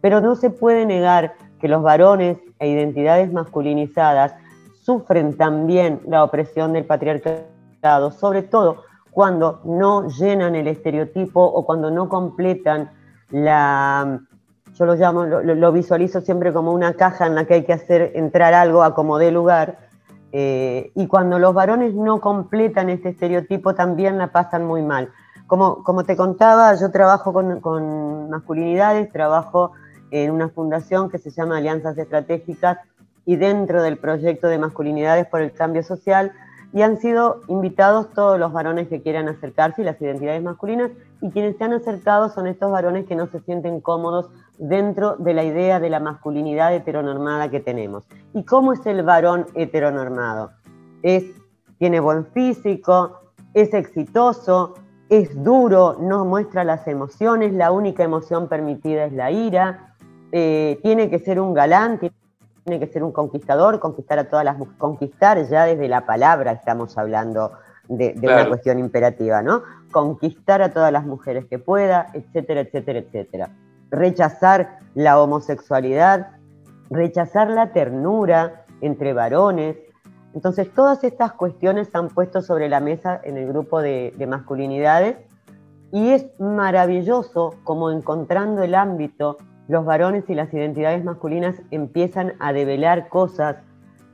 Pero 0.00 0.20
no 0.20 0.34
se 0.34 0.50
puede 0.50 0.84
negar 0.84 1.34
que 1.60 1.68
los 1.68 1.80
varones 1.80 2.38
e 2.58 2.68
identidades 2.68 3.32
masculinizadas 3.32 4.34
sufren 4.82 5.36
también 5.36 6.00
la 6.06 6.24
opresión 6.24 6.72
del 6.72 6.84
patriarcado, 6.84 8.10
sobre 8.10 8.42
todo 8.42 8.82
cuando 9.10 9.60
no 9.64 10.08
llenan 10.08 10.54
el 10.54 10.66
estereotipo 10.66 11.42
o 11.42 11.64
cuando 11.64 11.90
no 11.90 12.08
completan 12.08 12.90
la, 13.30 14.20
yo 14.74 14.86
lo 14.86 14.94
llamo, 14.94 15.24
lo, 15.24 15.72
visualizo 15.72 16.20
siempre 16.20 16.52
como 16.52 16.72
una 16.72 16.94
caja 16.94 17.26
en 17.26 17.34
la 17.34 17.44
que 17.44 17.54
hay 17.54 17.64
que 17.64 17.74
hacer 17.74 18.12
entrar 18.14 18.54
algo 18.54 18.82
a 18.82 18.94
como 18.94 19.18
dé 19.18 19.30
lugar, 19.30 19.78
eh, 20.32 20.90
y 20.94 21.06
cuando 21.06 21.38
los 21.38 21.52
varones 21.52 21.94
no 21.94 22.20
completan 22.20 22.88
este 22.88 23.10
estereotipo 23.10 23.74
también 23.74 24.16
la 24.16 24.32
pasan 24.32 24.64
muy 24.64 24.82
mal. 24.82 25.10
Como, 25.46 25.84
como 25.84 26.04
te 26.04 26.16
contaba, 26.16 26.74
yo 26.74 26.90
trabajo 26.90 27.34
con, 27.34 27.60
con, 27.60 28.30
masculinidades, 28.30 29.12
trabajo 29.12 29.72
en 30.10 30.30
una 30.30 30.48
fundación 30.48 31.10
que 31.10 31.18
se 31.18 31.30
llama 31.30 31.58
Alianzas 31.58 31.98
Estratégicas 31.98 32.78
y 33.24 33.36
dentro 33.36 33.82
del 33.82 33.98
proyecto 33.98 34.48
de 34.48 34.58
masculinidades 34.58 35.26
por 35.26 35.40
el 35.40 35.52
cambio 35.52 35.82
social 35.82 36.32
y 36.72 36.82
han 36.82 36.98
sido 36.98 37.42
invitados 37.48 38.10
todos 38.14 38.38
los 38.38 38.52
varones 38.52 38.88
que 38.88 39.02
quieran 39.02 39.28
acercarse 39.28 39.82
y 39.82 39.84
las 39.84 40.00
identidades 40.00 40.42
masculinas 40.42 40.90
y 41.20 41.30
quienes 41.30 41.56
se 41.56 41.64
han 41.64 41.74
acercado 41.74 42.30
son 42.30 42.46
estos 42.46 42.70
varones 42.72 43.06
que 43.06 43.14
no 43.14 43.26
se 43.26 43.40
sienten 43.40 43.80
cómodos 43.80 44.30
dentro 44.58 45.16
de 45.16 45.34
la 45.34 45.44
idea 45.44 45.80
de 45.80 45.90
la 45.90 46.00
masculinidad 46.00 46.74
heteronormada 46.74 47.50
que 47.50 47.60
tenemos. 47.60 48.04
¿Y 48.32 48.44
cómo 48.44 48.72
es 48.72 48.84
el 48.86 49.02
varón 49.02 49.46
heteronormado? 49.54 50.52
Es, 51.02 51.24
tiene 51.78 52.00
buen 52.00 52.26
físico, 52.26 53.20
es 53.52 53.74
exitoso, 53.74 54.74
es 55.10 55.42
duro, 55.42 55.96
no 56.00 56.24
muestra 56.24 56.64
las 56.64 56.88
emociones, 56.88 57.52
la 57.52 57.70
única 57.70 58.02
emoción 58.02 58.48
permitida 58.48 59.04
es 59.04 59.12
la 59.12 59.30
ira, 59.30 59.94
eh, 60.32 60.80
tiene 60.82 61.10
que 61.10 61.18
ser 61.18 61.38
un 61.38 61.52
galán, 61.52 61.98
que 62.64 62.86
ser 62.86 63.02
un 63.02 63.12
conquistador, 63.12 63.80
conquistar 63.80 64.18
a 64.18 64.28
todas 64.28 64.44
las 64.44 64.56
conquistar 64.78 65.44
ya 65.48 65.64
desde 65.64 65.88
la 65.88 66.06
palabra 66.06 66.52
estamos 66.52 66.96
hablando 66.96 67.52
de, 67.88 68.14
una 68.22 68.48
cuestión 68.48 68.78
imperativa, 68.78 69.42
¿no? 69.42 69.62
Conquistar 69.90 70.62
a 70.62 70.70
todas 70.70 70.92
las 70.92 71.04
mujeres 71.04 71.46
que 71.46 71.58
pueda, 71.58 72.06
etcétera, 72.14 72.60
etcétera, 72.60 73.00
etcétera. 73.00 73.50
Rechazar 73.90 74.78
la 74.94 75.20
homosexualidad, 75.20 76.28
rechazar 76.88 77.50
la 77.50 77.72
ternura 77.72 78.64
entre 78.80 79.12
varones, 79.12 79.76
Entonces, 80.34 80.72
todas 80.72 81.04
estas 81.04 81.32
cuestiones 81.32 81.88
se 81.88 81.98
han 81.98 82.08
puesto 82.08 82.40
sobre 82.40 82.70
la 82.70 82.80
mesa 82.80 83.20
en 83.22 83.36
el 83.36 83.46
grupo 83.48 83.82
de, 83.82 84.14
de 84.16 84.26
masculinidades 84.26 85.16
y 85.92 86.08
es 86.08 86.24
maravilloso 86.40 87.54
como 87.64 87.90
encontrando 87.90 88.62
el 88.62 88.74
ámbito, 88.74 89.36
los 89.68 89.84
varones 89.84 90.24
y 90.28 90.34
las 90.34 90.52
identidades 90.52 91.04
masculinas 91.04 91.56
empiezan 91.70 92.34
a 92.40 92.52
develar 92.52 93.08
cosas 93.08 93.56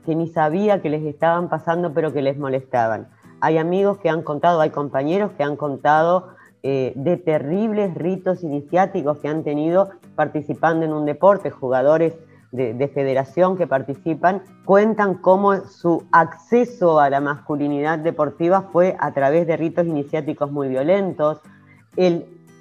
que 0.05 0.15
ni 0.15 0.27
sabía 0.27 0.81
que 0.81 0.89
les 0.89 1.03
estaban 1.03 1.49
pasando, 1.49 1.93
pero 1.93 2.13
que 2.13 2.21
les 2.21 2.37
molestaban. 2.37 3.07
Hay 3.41 3.57
amigos 3.57 3.97
que 3.99 4.09
han 4.09 4.21
contado, 4.21 4.61
hay 4.61 4.69
compañeros 4.69 5.31
que 5.33 5.43
han 5.43 5.55
contado 5.55 6.29
eh, 6.61 6.93
de 6.95 7.17
terribles 7.17 7.93
ritos 7.95 8.43
iniciáticos 8.43 9.19
que 9.19 9.27
han 9.27 9.43
tenido 9.43 9.89
participando 10.15 10.85
en 10.85 10.93
un 10.93 11.05
deporte, 11.05 11.49
jugadores 11.49 12.15
de, 12.51 12.73
de, 12.73 12.87
federación 12.87 13.55
que 13.57 13.67
participan, 13.67 14.41
cuentan 14.65 15.15
cómo 15.15 15.55
su 15.67 16.03
acceso 16.11 16.99
a 16.99 17.09
la 17.09 17.21
masculinidad 17.21 17.99
deportiva 17.99 18.63
fue 18.73 18.95
a 18.99 19.13
través 19.13 19.45
de 19.45 19.55
ritos 19.55 19.85
iniciáticos 19.85 20.51
muy 20.51 20.67
violentos, 20.67 21.41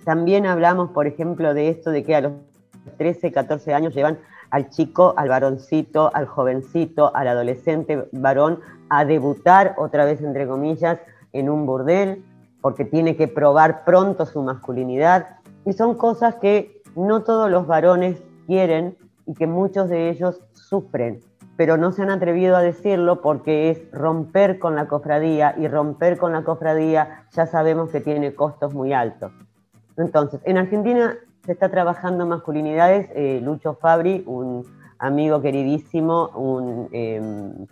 también 0.04 0.46
hablamos, 0.46 0.90
por 0.90 1.06
ejemplo, 1.06 1.52
de 1.52 1.68
esto 1.68 1.90
de 1.90 2.02
que 2.02 2.16
a 2.16 2.22
los 2.22 2.32
13, 2.96 3.32
14 3.32 3.74
años 3.74 3.94
llevan 3.94 4.18
al 4.50 4.70
chico, 4.70 5.14
al 5.16 5.28
varoncito, 5.28 6.10
al 6.14 6.26
jovencito, 6.26 7.14
al 7.14 7.28
adolescente 7.28 8.08
varón 8.12 8.60
a 8.88 9.04
debutar 9.04 9.74
otra 9.76 10.04
vez, 10.04 10.22
entre 10.22 10.46
comillas, 10.46 10.98
en 11.32 11.50
un 11.50 11.66
burdel, 11.66 12.24
porque 12.60 12.84
tiene 12.84 13.16
que 13.16 13.28
probar 13.28 13.84
pronto 13.84 14.26
su 14.26 14.42
masculinidad. 14.42 15.36
Y 15.64 15.72
son 15.72 15.96
cosas 15.96 16.36
que 16.36 16.82
no 16.96 17.22
todos 17.22 17.50
los 17.50 17.66
varones 17.66 18.22
quieren 18.46 18.96
y 19.26 19.34
que 19.34 19.46
muchos 19.46 19.88
de 19.88 20.08
ellos 20.08 20.40
sufren, 20.54 21.20
pero 21.56 21.76
no 21.76 21.92
se 21.92 22.02
han 22.02 22.10
atrevido 22.10 22.56
a 22.56 22.62
decirlo 22.62 23.20
porque 23.20 23.70
es 23.70 23.90
romper 23.92 24.58
con 24.58 24.74
la 24.74 24.88
cofradía 24.88 25.54
y 25.58 25.68
romper 25.68 26.16
con 26.16 26.32
la 26.32 26.42
cofradía 26.44 27.26
ya 27.32 27.46
sabemos 27.46 27.90
que 27.90 28.00
tiene 28.00 28.34
costos 28.34 28.74
muy 28.74 28.92
altos. 28.92 29.32
Entonces, 29.96 30.40
en 30.44 30.58
Argentina 30.58 31.18
se 31.48 31.52
está 31.52 31.70
trabajando 31.70 32.26
masculinidades. 32.26 33.08
Eh, 33.14 33.40
Lucho 33.42 33.72
Fabri, 33.72 34.22
un 34.26 34.66
amigo 34.98 35.40
queridísimo, 35.40 36.28
un, 36.34 36.90
em, 36.92 37.66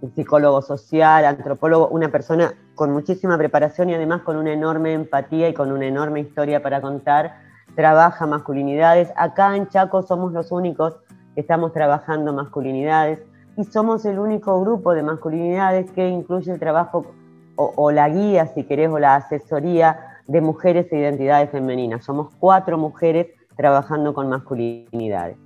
un, 0.00 0.14
psicólogo 0.16 0.60
social, 0.62 1.24
antropólogo, 1.24 1.86
una 1.90 2.08
persona 2.08 2.54
con 2.74 2.90
muchísima 2.90 3.38
preparación 3.38 3.88
y 3.90 3.94
además 3.94 4.22
con 4.22 4.36
una 4.36 4.52
enorme 4.52 4.94
empatía 4.94 5.48
y 5.48 5.54
con 5.54 5.70
una 5.70 5.86
enorme 5.86 6.18
historia 6.18 6.60
para 6.60 6.80
contar, 6.80 7.36
trabaja 7.76 8.26
masculinidades. 8.26 9.12
Acá 9.14 9.54
en 9.54 9.68
Chaco 9.68 10.02
somos 10.02 10.32
los 10.32 10.50
únicos 10.50 10.96
estamos 11.36 11.72
trabajando 11.72 12.32
masculinidades 12.32 13.22
y 13.56 13.62
somos 13.62 14.04
el 14.06 14.18
único 14.18 14.60
grupo 14.60 14.92
de 14.92 15.04
masculinidades 15.04 15.88
que 15.92 16.08
incluye 16.08 16.50
el 16.50 16.58
trabajo 16.58 17.06
o, 17.54 17.92
la 17.92 18.08
guía, 18.08 18.46
si 18.48 18.64
querés, 18.64 18.90
o 18.90 18.98
la 18.98 19.14
asesoría 19.14 20.13
de 20.26 20.40
mujeres 20.40 20.92
e 20.92 20.98
identidades 20.98 21.50
femeninas. 21.50 22.04
Somos 22.04 22.34
cuatro 22.38 22.78
mujeres 22.78 23.28
trabajando 23.56 24.14
con 24.14 24.28
masculinidades. 24.28 25.36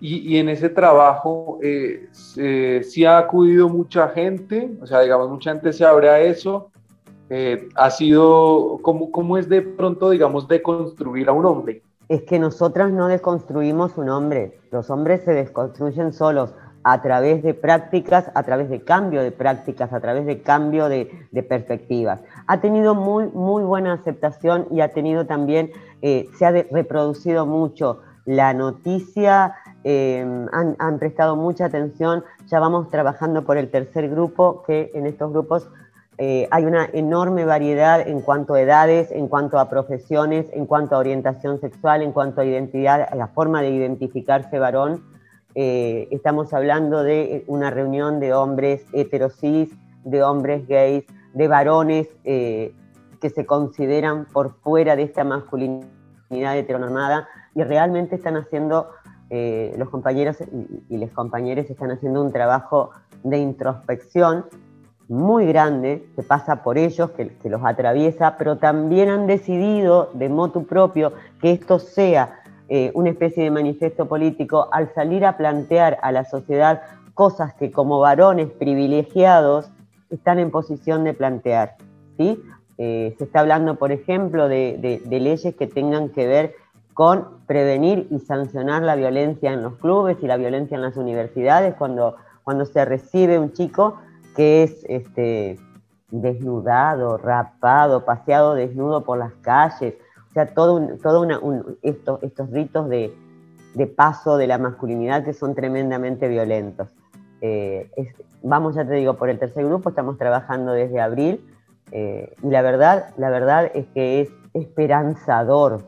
Y, 0.00 0.36
en 0.36 0.50
ese 0.50 0.68
trabajo, 0.68 1.58
eh, 1.62 2.08
¿sí 2.82 3.04
ha 3.06 3.16
acudido 3.16 3.70
mucha 3.70 4.08
gente? 4.08 4.76
O 4.82 4.86
sea, 4.86 5.00
digamos, 5.00 5.30
mucha 5.30 5.52
gente 5.52 5.72
se 5.72 5.84
abre 5.84 6.10
a 6.10 6.20
eso. 6.20 6.70
Eh, 7.30 7.68
¿Ha 7.74 7.90
sido, 7.90 8.80
cómo, 8.82 9.10
cómo 9.10 9.38
es 9.38 9.48
de 9.48 9.62
pronto, 9.62 10.10
digamos, 10.10 10.46
de 10.46 10.60
construir 10.60 11.30
a 11.30 11.32
un 11.32 11.46
hombre? 11.46 11.82
es 12.08 12.22
que 12.22 12.38
nosotras 12.38 12.92
no 12.92 13.08
desconstruimos 13.08 13.96
un 13.96 14.08
hombre, 14.08 14.58
los 14.70 14.90
hombres 14.90 15.22
se 15.24 15.32
desconstruyen 15.32 16.12
solos 16.12 16.54
a 16.84 17.00
través 17.00 17.42
de 17.42 17.54
prácticas, 17.54 18.30
a 18.34 18.42
través 18.42 18.68
de 18.68 18.84
cambio 18.84 19.22
de 19.22 19.32
prácticas, 19.32 19.92
a 19.92 20.00
través 20.00 20.26
de 20.26 20.42
cambio 20.42 20.88
de, 20.88 21.08
perspectivas. 21.48 22.20
Ha 22.46 22.60
tenido 22.60 22.94
muy, 22.94 23.26
muy 23.28 23.64
buena 23.64 23.94
aceptación 23.94 24.66
y 24.70 24.80
ha 24.80 24.92
tenido 24.92 25.26
también, 25.26 25.70
eh, 26.02 26.28
se 26.38 26.44
ha 26.44 26.50
reproducido 26.50 27.46
mucho 27.46 28.00
la 28.26 28.54
noticia, 28.54 29.54
eh, 29.82 30.46
han, 30.52 30.98
prestado 30.98 31.36
mucha 31.36 31.66
atención, 31.66 32.24
ya 32.46 32.60
vamos 32.60 32.88
trabajando 32.90 33.44
por 33.44 33.56
el 33.56 33.70
tercer 33.70 34.08
grupo, 34.08 34.62
que 34.66 34.90
en 34.94 35.06
estos 35.06 35.30
grupos 35.30 35.68
eh, 36.16 36.48
hay 36.50 36.64
una 36.64 36.88
enorme 36.92 37.44
variedad 37.44 38.06
en 38.06 38.20
cuanto 38.20 38.54
a 38.54 38.60
edades, 38.60 39.10
en 39.10 39.28
cuanto 39.28 39.58
a 39.58 39.68
profesiones, 39.68 40.46
en 40.52 40.66
cuanto 40.66 40.94
a 40.94 40.98
orientación 40.98 41.60
sexual, 41.60 42.02
en 42.02 42.12
cuanto 42.12 42.40
a 42.40 42.44
identidad, 42.44 43.08
a 43.10 43.14
la 43.14 43.28
forma 43.28 43.62
de 43.62 43.70
identificarse 43.70 44.58
varón. 44.58 45.13
Eh, 45.54 46.08
estamos 46.10 46.52
hablando 46.52 47.02
de 47.02 47.44
una 47.46 47.70
reunión 47.70 48.20
de 48.20 48.34
hombres 48.34 48.84
heterosis, 48.92 49.70
de 50.04 50.22
hombres 50.22 50.66
gays, 50.66 51.04
de 51.32 51.48
varones 51.48 52.08
eh, 52.24 52.74
que 53.20 53.30
se 53.30 53.46
consideran 53.46 54.26
por 54.26 54.54
fuera 54.60 54.96
de 54.96 55.04
esta 55.04 55.24
masculinidad 55.24 56.58
heteronormada 56.58 57.28
y 57.54 57.62
realmente 57.62 58.16
están 58.16 58.36
haciendo, 58.36 58.90
los 59.30 59.88
compañeros 59.88 60.36
y, 60.40 60.94
y 60.94 60.98
los 60.98 61.10
compañeros 61.10 61.68
están 61.68 61.90
haciendo 61.90 62.22
un 62.22 62.30
trabajo 62.30 62.90
de 63.24 63.38
introspección 63.38 64.44
muy 65.08 65.46
grande 65.46 66.08
que 66.16 66.22
pasa 66.22 66.62
por 66.62 66.78
ellos, 66.78 67.10
que, 67.10 67.30
los 67.48 67.62
atraviesa, 67.64 68.36
pero 68.38 68.56
también 68.56 69.08
han 69.08 69.26
decidido 69.26 70.10
de 70.14 70.28
motu 70.28 70.66
propio 70.66 71.12
que 71.40 71.52
esto 71.52 71.78
sea 71.78 72.40
eh, 72.68 72.90
una 72.94 73.10
especie 73.10 73.44
de 73.44 73.50
manifiesto 73.50 74.06
político 74.06 74.68
al 74.72 74.92
salir 74.94 75.24
a 75.24 75.36
plantear 75.36 75.98
a 76.02 76.12
la 76.12 76.24
sociedad 76.24 76.82
cosas 77.14 77.54
que 77.54 77.70
como 77.70 78.00
varones 78.00 78.50
privilegiados 78.50 79.70
están 80.10 80.38
en 80.38 80.50
posición 80.50 81.04
de 81.04 81.14
plantear. 81.14 81.76
¿sí? 82.16 82.42
Eh, 82.78 83.14
se 83.18 83.24
está 83.24 83.40
hablando, 83.40 83.76
por 83.76 83.92
ejemplo, 83.92 84.48
de, 84.48 85.00
leyes 85.08 85.54
que 85.54 85.66
tengan 85.66 86.08
que 86.08 86.26
ver 86.26 86.54
con 86.92 87.26
prevenir 87.46 88.06
y 88.10 88.20
sancionar 88.20 88.82
la 88.82 88.96
violencia 88.96 89.52
en 89.52 89.62
los 89.62 89.74
clubes 89.76 90.16
y 90.22 90.26
la 90.26 90.36
violencia 90.36 90.76
en 90.76 90.82
las 90.82 90.96
universidades 90.96 91.74
cuando, 91.74 92.16
cuando 92.44 92.64
se 92.64 92.84
recibe 92.84 93.38
un 93.38 93.52
chico 93.52 93.98
que 94.36 94.62
es 94.62 94.84
este, 94.88 95.58
desnudado, 96.10 97.16
rapado, 97.18 98.04
paseado 98.04 98.54
desnudo 98.54 99.02
por 99.02 99.18
las 99.18 99.32
calles, 99.34 99.94
sea, 100.34 100.46
todo, 100.46 100.80
todo 101.02 101.26
estos 101.82 102.50
ritos 102.50 102.88
de, 102.88 103.12
paso 103.96 104.36
de 104.36 104.46
la 104.46 104.58
masculinidad 104.58 105.24
que 105.24 105.32
son 105.32 105.54
tremendamente 105.54 106.28
violentos. 106.28 106.88
Eh, 107.40 107.90
vamos, 108.42 108.74
ya 108.74 108.84
te 108.86 108.94
digo, 108.94 109.14
por 109.14 109.28
el 109.28 109.38
tercer 109.38 109.64
grupo, 109.64 109.90
estamos 109.90 110.18
trabajando 110.18 110.72
desde 110.72 111.00
abril 111.00 111.40
eh, 111.92 112.34
y 112.42 112.48
la 112.48 112.62
verdad, 112.62 113.14
la 113.16 113.30
verdad 113.30 113.70
es 113.74 113.86
que 113.88 114.22
es 114.22 114.30
esperanzador 114.54 115.82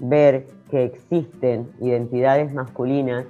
ver 0.00 0.46
que 0.70 0.84
existen 0.84 1.70
identidades 1.80 2.52
masculinas 2.52 3.26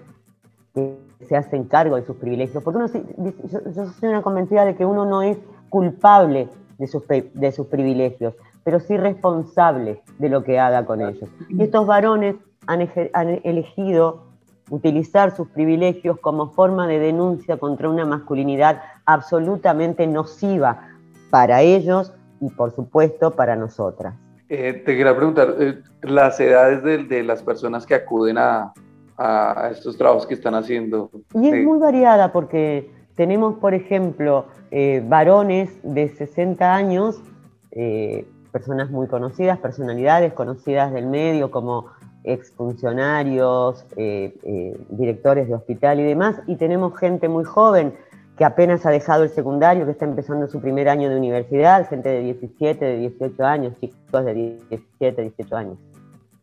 que 0.74 0.96
se 1.20 1.36
hacen 1.36 1.64
cargo 1.64 1.96
de 1.96 2.04
sus 2.04 2.16
privilegios, 2.16 2.62
porque 2.62 2.78
uno, 2.78 2.86
yo, 3.48 3.86
soy 3.98 4.08
una 4.08 4.22
convencida 4.22 4.64
de 4.64 4.74
que 4.74 4.84
uno 4.84 5.04
no 5.04 5.22
es 5.22 5.38
culpable 5.68 6.48
de 6.78 6.86
sus, 6.86 7.02
de 7.06 7.52
sus 7.52 7.66
privilegios, 7.66 8.34
pero 8.64 8.80
sí 8.80 8.96
responsable 8.96 10.02
de 10.18 10.28
lo 10.28 10.42
que 10.42 10.58
haga 10.58 10.84
con 10.84 11.00
ellos. 11.00 11.28
Y 11.48 11.62
estos 11.62 11.86
varones 11.86 12.36
han, 12.66 12.88
han 13.12 13.40
elegido 13.44 14.24
utilizar 14.70 15.36
sus 15.36 15.48
privilegios 15.48 16.18
como 16.20 16.50
forma 16.50 16.86
de 16.86 16.98
denuncia 16.98 17.58
contra 17.58 17.88
una 17.88 18.06
masculinidad 18.06 18.82
absolutamente 19.04 20.06
nociva 20.06 20.88
para 21.30 21.60
ellos 21.60 22.12
y 22.40 22.48
por 22.48 22.74
supuesto 22.74 23.30
para 23.30 23.56
nosotras. 23.56 24.14
Eh, 24.48 24.82
te 24.84 24.96
quería 24.96 25.14
preguntar, 25.14 25.54
eh, 25.58 25.82
las 26.02 26.40
edades 26.40 26.82
de, 26.82 27.04
de, 27.04 27.22
las 27.22 27.42
personas 27.42 27.86
que 27.86 27.94
acuden 27.94 28.38
a, 28.38 28.72
a 29.16 29.70
estos 29.70 29.96
trabajos 29.96 30.26
que 30.26 30.34
están 30.34 30.54
haciendo. 30.54 31.10
Y 31.34 31.48
es 31.48 31.64
muy 31.64 31.78
variada 31.78 32.32
porque 32.32 32.90
tenemos, 33.14 33.58
por 33.58 33.74
ejemplo, 33.74 34.46
eh, 34.70 35.02
varones 35.06 35.70
de 35.82 36.08
60 36.08 36.74
años, 36.74 37.20
eh, 37.70 38.26
personas 38.54 38.88
muy 38.88 39.08
conocidas, 39.08 39.58
personalidades 39.58 40.32
conocidas 40.32 40.92
del 40.92 41.06
medio 41.08 41.50
como 41.50 41.86
exfuncionarios, 42.22 43.84
eh, 43.96 44.78
directores 44.90 45.48
de 45.48 45.54
hospital 45.54 45.98
y 45.98 46.04
demás, 46.04 46.36
y 46.46 46.54
tenemos 46.54 46.96
gente 46.96 47.28
muy 47.28 47.42
joven 47.42 47.94
que 48.38 48.44
apenas 48.44 48.86
ha 48.86 48.90
dejado 48.90 49.24
el 49.24 49.30
secundario, 49.30 49.84
que 49.86 49.90
está 49.90 50.04
empezando 50.04 50.46
su 50.46 50.60
primer 50.60 50.88
año 50.88 51.10
de 51.10 51.16
universidad, 51.16 51.88
gente 51.88 52.08
de 52.08 52.20
17, 52.20 52.84
de 52.84 52.96
18 52.98 53.44
años, 53.44 53.74
chicos 53.80 54.24
de 54.24 54.34
17, 54.68 55.22
18 55.22 55.56
años. 55.56 55.78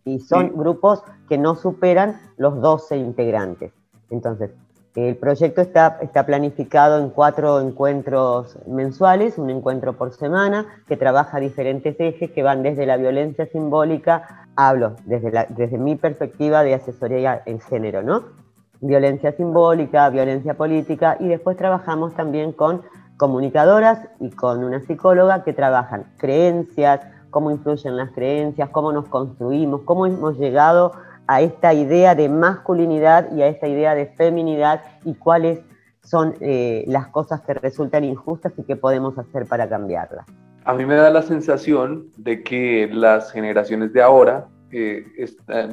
Y 0.03 0.19
son 0.19 0.51
grupos 0.57 1.03
que 1.29 1.37
no 1.37 1.55
superan 1.55 2.19
los 2.35 2.59
12 2.59 2.97
integrantes. 2.97 3.71
Entonces, 4.09 4.51
el 4.95 5.15
proyecto 5.15 5.61
está, 5.61 5.99
está 6.01 6.25
planificado 6.25 6.99
en 6.99 7.09
cuatro 7.09 7.61
encuentros 7.61 8.57
mensuales, 8.67 9.37
un 9.37 9.49
encuentro 9.49 9.93
por 9.93 10.13
semana, 10.13 10.65
que 10.87 10.97
trabaja 10.97 11.39
diferentes 11.39 11.95
ejes 11.99 12.31
que 12.31 12.43
van 12.43 12.61
desde 12.63 12.85
la 12.85 12.97
violencia 12.97 13.45
simbólica, 13.47 14.47
hablo 14.55 14.95
desde, 15.05 15.31
la, 15.31 15.45
desde 15.49 15.77
mi 15.77 15.95
perspectiva 15.95 16.63
de 16.63 16.73
asesoría 16.73 17.41
en 17.45 17.59
género, 17.61 18.03
¿no? 18.03 18.41
violencia 18.81 19.31
simbólica, 19.33 20.09
violencia 20.09 20.55
política 20.55 21.15
y 21.19 21.27
después 21.27 21.55
trabajamos 21.55 22.15
también 22.15 22.51
con 22.51 22.81
comunicadoras 23.15 23.99
y 24.19 24.31
con 24.31 24.63
una 24.63 24.81
psicóloga 24.81 25.43
que 25.43 25.53
trabajan 25.53 26.05
creencias, 26.17 27.01
cómo 27.29 27.51
influyen 27.51 27.95
las 27.95 28.11
creencias, 28.11 28.69
cómo 28.69 28.91
nos 28.91 29.07
construimos, 29.07 29.81
cómo 29.81 30.07
hemos 30.07 30.37
llegado 30.37 30.93
a 30.93 31.10
esta 31.39 31.73
idea 31.73 32.15
de 32.15 32.27
masculinidad 32.27 33.31
y 33.31 33.41
a 33.41 33.47
esta 33.47 33.67
idea 33.67 33.95
de 33.95 34.07
feminidad 34.07 34.81
y 35.05 35.13
cuáles 35.13 35.59
son 36.03 36.35
eh, 36.41 36.83
las 36.87 37.07
cosas 37.07 37.41
que 37.41 37.53
resultan 37.53 38.03
injustas 38.03 38.51
y 38.57 38.63
qué 38.63 38.75
podemos 38.75 39.17
hacer 39.17 39.45
para 39.45 39.69
cambiarlas. 39.69 40.25
A 40.65 40.73
mí 40.73 40.85
me 40.85 40.95
da 40.95 41.09
la 41.09 41.21
sensación 41.21 42.07
de 42.17 42.43
que 42.43 42.89
las 42.91 43.31
generaciones 43.31 43.93
de 43.93 44.01
ahora 44.01 44.47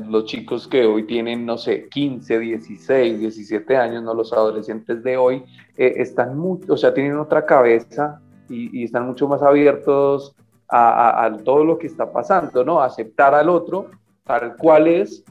los 0.08 0.24
chicos 0.24 0.66
que 0.66 0.84
hoy 0.84 1.04
tienen, 1.04 1.46
no 1.46 1.56
sé, 1.56 1.88
15, 1.88 2.38
16, 2.38 3.20
17 3.20 3.76
años, 3.76 4.02
no 4.02 4.12
los 4.14 4.32
adolescentes 4.32 5.02
de 5.02 5.16
hoy, 5.16 5.44
eh, 5.76 5.94
están 5.96 6.36
mucho, 6.36 6.72
o 6.72 6.76
sea, 6.76 6.92
tienen 6.92 7.16
otra 7.16 7.46
cabeza 7.46 8.20
y, 8.48 8.84
están 8.84 9.06
mucho 9.06 9.28
más 9.28 9.42
abiertos 9.42 10.34
a, 10.70 11.36
todo 11.44 11.64
lo 11.64 11.78
que 11.78 11.86
está 11.86 12.12
pasando, 12.12 12.64
¿no? 12.64 12.82
Aceptar 12.82 13.34
al 13.34 13.48
otro 13.48 13.90
tal 14.24 14.56
cual 14.56 14.86
es 14.88 15.24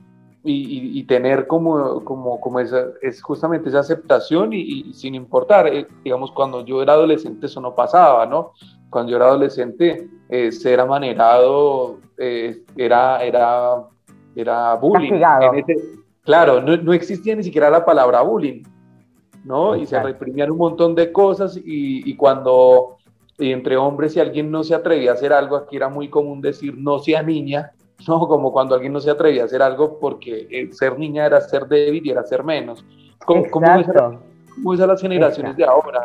y, 0.49 1.03
tener 1.03 1.47
como, 1.47 2.03
como, 2.03 2.39
como 2.39 2.59
esa, 2.59 2.87
es 3.01 3.21
justamente 3.21 3.69
esa 3.69 3.79
aceptación 3.79 4.53
y, 4.53 4.93
sin 4.93 5.15
importar, 5.15 5.67
eh, 5.67 5.87
digamos, 6.03 6.31
cuando 6.31 6.65
yo 6.65 6.81
era 6.81 6.93
adolescente 6.93 7.47
eso 7.47 7.59
no 7.59 7.75
pasaba, 7.75 8.25
¿no? 8.25 8.53
Cuando 8.89 9.11
yo 9.11 9.17
era 9.17 9.27
adolescente, 9.27 10.09
eh, 10.29 10.51
ser 10.51 10.79
amanerado 10.79 11.99
eh, 12.17 12.63
era, 12.75 13.23
era, 13.23 13.83
era 14.35 14.75
bullying. 14.75 15.19
claro, 16.23 16.61
no, 16.61 16.77
no, 16.77 16.93
existía 16.93 17.35
ni 17.35 17.43
siquiera 17.43 17.69
la 17.69 17.83
palabra 17.83 18.21
bullying, 18.21 18.63
¿no? 19.43 19.75
Y 19.75 19.85
se 19.85 20.01
reprimían 20.01 20.51
un 20.51 20.57
montón 20.57 20.95
de 20.95 21.11
cosas 21.11 21.57
y, 21.57 22.09
y 22.09 22.15
cuando 22.15 22.97
entre 23.39 23.77
hombres 23.77 24.13
si 24.13 24.19
alguien 24.19 24.49
no 24.49 24.63
se 24.63 24.73
atrevía 24.73 25.11
a 25.11 25.13
hacer 25.13 25.33
algo, 25.33 25.57
aquí 25.57 25.75
era 25.75 25.89
muy 25.89 26.09
común 26.09 26.41
decir 26.41 26.75
no 26.77 26.99
sea 26.99 27.21
niña, 27.21 27.73
¿no? 28.07 28.27
Como 28.27 28.51
cuando 28.51 28.75
alguien 28.75 28.93
no 28.93 28.99
se 28.99 29.09
atrevía 29.09 29.43
a 29.43 29.45
hacer 29.45 29.61
algo 29.61 29.99
porque 29.99 30.47
eh, 30.49 30.69
ser 30.73 30.97
niña 30.97 31.25
era 31.25 31.41
ser 31.41 31.67
débil 31.67 32.05
y 32.05 32.11
era 32.11 32.23
ser 32.23 32.43
menos. 32.43 32.85
¿Cómo, 33.25 33.49
cómo 33.49 33.67
ves, 33.77 34.79
a, 34.81 34.87
las 34.87 35.01
generaciones 35.01 35.55
de 35.55 35.63
ahora? 35.63 36.01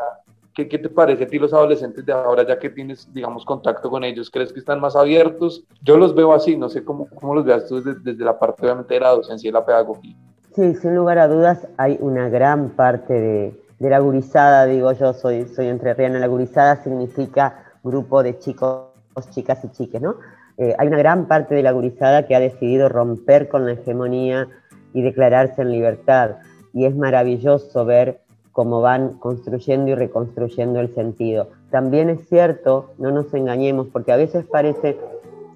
¿Qué, 0.54 0.68
¿Qué, 0.68 0.78
te 0.78 0.88
parece 0.88 1.24
a 1.24 1.26
ti 1.26 1.38
los 1.38 1.52
adolescentes 1.52 2.04
de 2.04 2.12
ahora, 2.12 2.46
ya 2.46 2.58
que 2.58 2.68
tienes, 2.68 3.12
digamos, 3.12 3.44
contacto 3.44 3.88
con 3.88 4.04
ellos? 4.04 4.30
¿Crees 4.30 4.52
que 4.52 4.58
están 4.58 4.80
más 4.80 4.96
abiertos? 4.96 5.64
Yo 5.82 5.96
los 5.96 6.14
veo 6.14 6.32
así, 6.32 6.56
no 6.56 6.68
sé 6.68 6.84
cómo, 6.84 7.08
cómo 7.14 7.34
los 7.34 7.44
veas 7.44 7.66
tú 7.66 7.82
desde, 7.82 8.00
desde 8.00 8.24
la 8.24 8.38
parte, 8.38 8.62
obviamente, 8.62 8.94
de 8.94 9.00
la 9.00 9.10
docencia 9.10 9.48
y 9.48 9.52
la 9.52 9.64
pedagogía. 9.64 10.14
Sí, 10.54 10.74
sin 10.74 10.94
lugar 10.94 11.18
a 11.18 11.28
dudas, 11.28 11.66
hay 11.78 11.96
una 12.00 12.28
gran 12.28 12.70
parte 12.70 13.14
de, 13.14 13.62
de 13.82 13.90
la 13.90 13.98
gurizada, 13.98 14.66
digo 14.66 14.92
yo, 14.92 15.12
soy, 15.12 15.48
soy 15.48 15.66
entrerriana, 15.66 16.20
la 16.20 16.28
gurizada 16.28 16.76
significa 16.82 17.64
grupo 17.82 18.22
de 18.22 18.38
chicos, 18.38 18.90
chicas 19.30 19.64
y 19.64 19.70
chiques, 19.70 20.00
¿no? 20.00 20.16
Eh, 20.62 20.76
hay 20.78 20.86
una 20.86 20.98
gran 20.98 21.26
parte 21.26 21.56
de 21.56 21.62
la 21.64 21.72
gurizada 21.72 22.24
que 22.24 22.36
ha 22.36 22.40
decidido 22.40 22.88
romper 22.88 23.48
con 23.48 23.66
la 23.66 23.72
hegemonía 23.72 24.46
y 24.94 25.02
declararse 25.02 25.62
en 25.62 25.72
libertad. 25.72 26.36
Y 26.72 26.84
es 26.84 26.94
maravilloso 26.94 27.84
ver 27.84 28.20
cómo 28.52 28.80
van 28.80 29.14
construyendo 29.14 29.90
y 29.90 29.96
reconstruyendo 29.96 30.78
el 30.78 30.94
sentido. 30.94 31.48
También 31.72 32.10
es 32.10 32.28
cierto, 32.28 32.92
no 32.98 33.10
nos 33.10 33.34
engañemos, 33.34 33.88
porque 33.88 34.12
a 34.12 34.16
veces 34.16 34.44
parece 34.44 35.00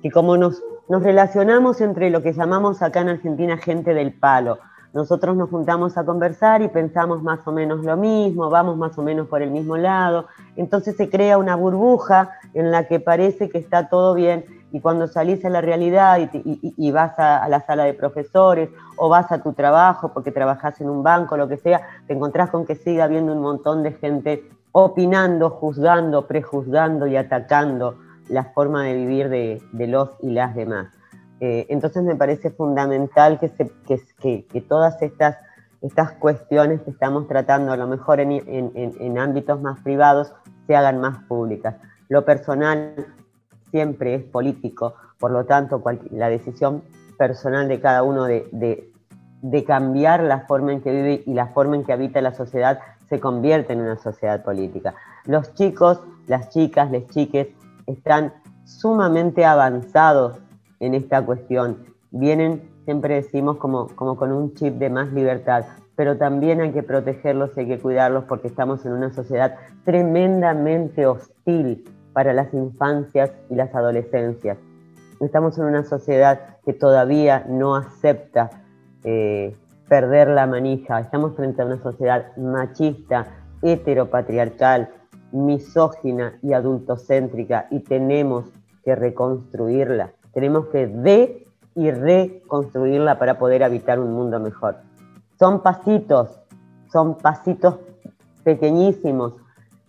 que 0.02 0.10
como 0.10 0.36
nos, 0.36 0.60
nos 0.88 1.04
relacionamos 1.04 1.80
entre 1.80 2.10
lo 2.10 2.20
que 2.20 2.32
llamamos 2.32 2.82
acá 2.82 3.02
en 3.02 3.10
Argentina 3.10 3.58
gente 3.58 3.94
del 3.94 4.12
palo, 4.12 4.58
nosotros 4.92 5.36
nos 5.36 5.50
juntamos 5.50 5.96
a 5.98 6.04
conversar 6.04 6.62
y 6.62 6.68
pensamos 6.68 7.22
más 7.22 7.46
o 7.46 7.52
menos 7.52 7.84
lo 7.84 7.96
mismo, 7.96 8.50
vamos 8.50 8.76
más 8.76 8.98
o 8.98 9.02
menos 9.02 9.28
por 9.28 9.40
el 9.40 9.50
mismo 9.50 9.76
lado, 9.76 10.26
entonces 10.56 10.96
se 10.96 11.10
crea 11.10 11.38
una 11.38 11.54
burbuja 11.54 12.30
en 12.54 12.72
la 12.72 12.88
que 12.88 12.98
parece 12.98 13.50
que 13.50 13.58
está 13.58 13.88
todo 13.88 14.14
bien 14.14 14.55
y 14.72 14.80
cuando 14.80 15.06
salís 15.06 15.44
a 15.44 15.50
la 15.50 15.60
realidad 15.60 16.18
y, 16.32 16.90
vas 16.90 17.18
a, 17.18 17.48
la 17.48 17.60
sala 17.64 17.84
de 17.84 17.94
profesores 17.94 18.68
o 18.96 19.08
vas 19.08 19.30
a 19.30 19.42
tu 19.42 19.52
trabajo 19.52 20.12
porque 20.12 20.32
trabajas 20.32 20.80
en 20.80 20.90
un 20.90 21.02
banco, 21.02 21.36
lo 21.36 21.48
que 21.48 21.56
sea, 21.56 21.82
te 22.06 22.14
encontrás 22.14 22.50
con 22.50 22.66
que 22.66 22.74
sigue 22.74 23.00
habiendo 23.00 23.32
un 23.32 23.40
montón 23.40 23.82
de 23.82 23.92
gente 23.92 24.50
opinando, 24.72 25.50
juzgando, 25.50 26.26
prejuzgando 26.26 27.06
y 27.06 27.16
atacando 27.16 27.96
la 28.28 28.44
forma 28.44 28.82
de 28.82 28.94
vivir 28.94 29.28
de, 29.28 29.86
los 29.86 30.10
y 30.20 30.30
las 30.32 30.54
demás. 30.54 30.88
Eh, 31.40 31.66
entonces 31.68 32.02
me 32.02 32.16
parece 32.16 32.50
fundamental 32.50 33.38
que, 33.38 33.50
que, 34.48 34.60
todas 34.62 35.00
estas, 35.00 35.36
estas 35.80 36.12
cuestiones 36.12 36.82
que 36.82 36.90
estamos 36.90 37.28
tratando, 37.28 37.72
a 37.72 37.76
lo 37.76 37.86
mejor 37.86 38.20
en, 38.20 38.42
en 38.44 39.18
ámbitos 39.18 39.60
más 39.60 39.80
privados, 39.80 40.32
se 40.66 40.74
hagan 40.74 41.00
más 41.00 41.18
públicas. 41.24 41.76
Lo 42.08 42.24
personal 42.24 42.94
siempre 43.70 44.14
es 44.14 44.24
político, 44.24 44.94
por 45.18 45.30
lo 45.30 45.44
tanto 45.44 45.82
la 46.10 46.28
decisión 46.28 46.82
personal 47.16 47.68
de 47.68 47.80
cada 47.80 48.02
uno 48.02 48.24
de, 48.24 48.92
cambiar 49.66 50.22
la 50.22 50.40
forma 50.40 50.72
en 50.72 50.80
que 50.80 50.92
vive 50.92 51.22
y 51.26 51.34
la 51.34 51.48
forma 51.48 51.76
en 51.76 51.84
que 51.84 51.92
habita 51.92 52.20
la 52.20 52.34
sociedad 52.34 52.78
se 53.08 53.20
convierte 53.20 53.72
en 53.72 53.80
una 53.80 53.96
sociedad 53.96 54.42
política. 54.42 54.94
Los 55.24 55.54
chicos, 55.54 56.00
las 56.26 56.50
chicas, 56.50 56.90
las 56.90 57.06
chiques 57.06 57.48
están 57.86 58.32
sumamente 58.64 59.44
avanzados 59.44 60.38
en 60.80 60.94
esta 60.94 61.24
cuestión. 61.24 61.84
Vienen, 62.10 62.68
siempre 62.84 63.14
decimos, 63.14 63.56
como, 63.58 63.88
como 63.94 64.16
con 64.16 64.32
un 64.32 64.54
chip 64.54 64.74
de 64.74 64.90
más 64.90 65.12
libertad, 65.12 65.64
pero 65.94 66.18
también 66.18 66.60
hay 66.60 66.72
que 66.72 66.82
protegerlos 66.82 67.50
y 67.56 67.60
hay 67.60 67.68
que 67.68 67.78
cuidarlos 67.78 68.24
porque 68.24 68.48
estamos 68.48 68.84
en 68.84 68.92
una 68.92 69.12
sociedad 69.12 69.56
tremendamente 69.84 71.06
hostil 71.06 71.84
para 72.16 72.32
las 72.32 72.54
infancias 72.54 73.30
y 73.50 73.56
las 73.56 73.74
adolescencias. 73.74 74.56
Estamos 75.20 75.58
en 75.58 75.64
una 75.64 75.84
sociedad 75.84 76.56
que 76.64 76.72
todavía 76.72 77.44
no 77.46 77.76
acepta 77.76 78.48
eh, 79.04 79.54
perder 79.86 80.28
la 80.28 80.46
manija. 80.46 80.98
Estamos 80.98 81.36
frente 81.36 81.60
a 81.60 81.66
una 81.66 81.76
sociedad 81.76 82.34
machista, 82.38 83.26
heteropatriarcal, 83.60 84.88
misógina 85.30 86.38
y 86.42 86.54
adultocéntrica 86.54 87.66
y 87.70 87.80
tenemos 87.80 88.46
que 88.82 88.94
reconstruirla. 88.94 90.12
Tenemos 90.32 90.68
que 90.68 90.86
de 90.86 91.46
y 91.74 91.90
reconstruirla 91.90 93.18
para 93.18 93.38
poder 93.38 93.62
habitar 93.62 94.00
un 94.00 94.14
mundo 94.14 94.40
mejor. 94.40 94.76
Son 95.38 95.62
pasitos, 95.62 96.40
son 96.90 97.18
pasitos 97.18 97.76
pequeñísimos. 98.42 99.34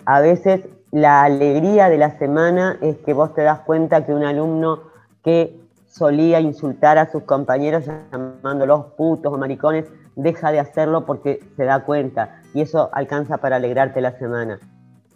A 0.03 0.19
veces 0.19 0.65
la 0.91 1.23
alegría 1.23 1.89
de 1.89 1.97
la 1.97 2.17
semana 2.17 2.77
es 2.81 2.97
que 2.97 3.13
vos 3.13 3.33
te 3.33 3.43
das 3.43 3.59
cuenta 3.59 4.05
que 4.05 4.13
un 4.13 4.23
alumno 4.23 4.83
que 5.23 5.59
solía 5.87 6.39
insultar 6.39 6.97
a 6.97 7.11
sus 7.11 7.23
compañeros 7.23 7.85
llamándolos 8.11 8.85
putos 8.97 9.33
o 9.33 9.37
maricones, 9.37 9.85
deja 10.15 10.51
de 10.51 10.59
hacerlo 10.59 11.05
porque 11.05 11.39
se 11.55 11.65
da 11.65 11.83
cuenta 11.83 12.41
y 12.53 12.61
eso 12.61 12.89
alcanza 12.93 13.37
para 13.37 13.57
alegrarte 13.57 14.01
la 14.01 14.17
semana. 14.17 14.59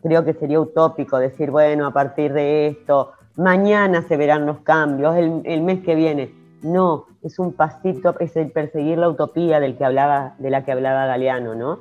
Creo 0.02 0.26
que 0.26 0.34
sería 0.34 0.60
utópico 0.60 1.18
decir, 1.18 1.52
bueno, 1.52 1.88
a 1.88 1.92
partir 1.92 2.34
de 2.34 2.68
esto, 2.68 3.12
mañana 3.36 4.02
se 4.02 4.18
verán 4.18 4.46
los 4.46 4.60
cambios, 4.60 5.16
el, 5.16 5.42
el 5.46 5.62
mes 5.62 5.82
que 5.82 5.96
viene. 5.96 6.34
No, 6.64 7.06
es 7.24 7.40
un 7.40 7.54
pasito, 7.54 8.16
es 8.20 8.36
el 8.36 8.52
perseguir 8.52 8.98
la 8.98 9.10
utopía 9.10 9.60
del 9.60 9.78
que 9.78 9.86
hablaba, 9.86 10.36
de 10.40 10.50
la 10.50 10.64
que 10.64 10.72
hablaba 10.72 11.06
Galeano, 11.06 11.56
¿no? 11.56 11.80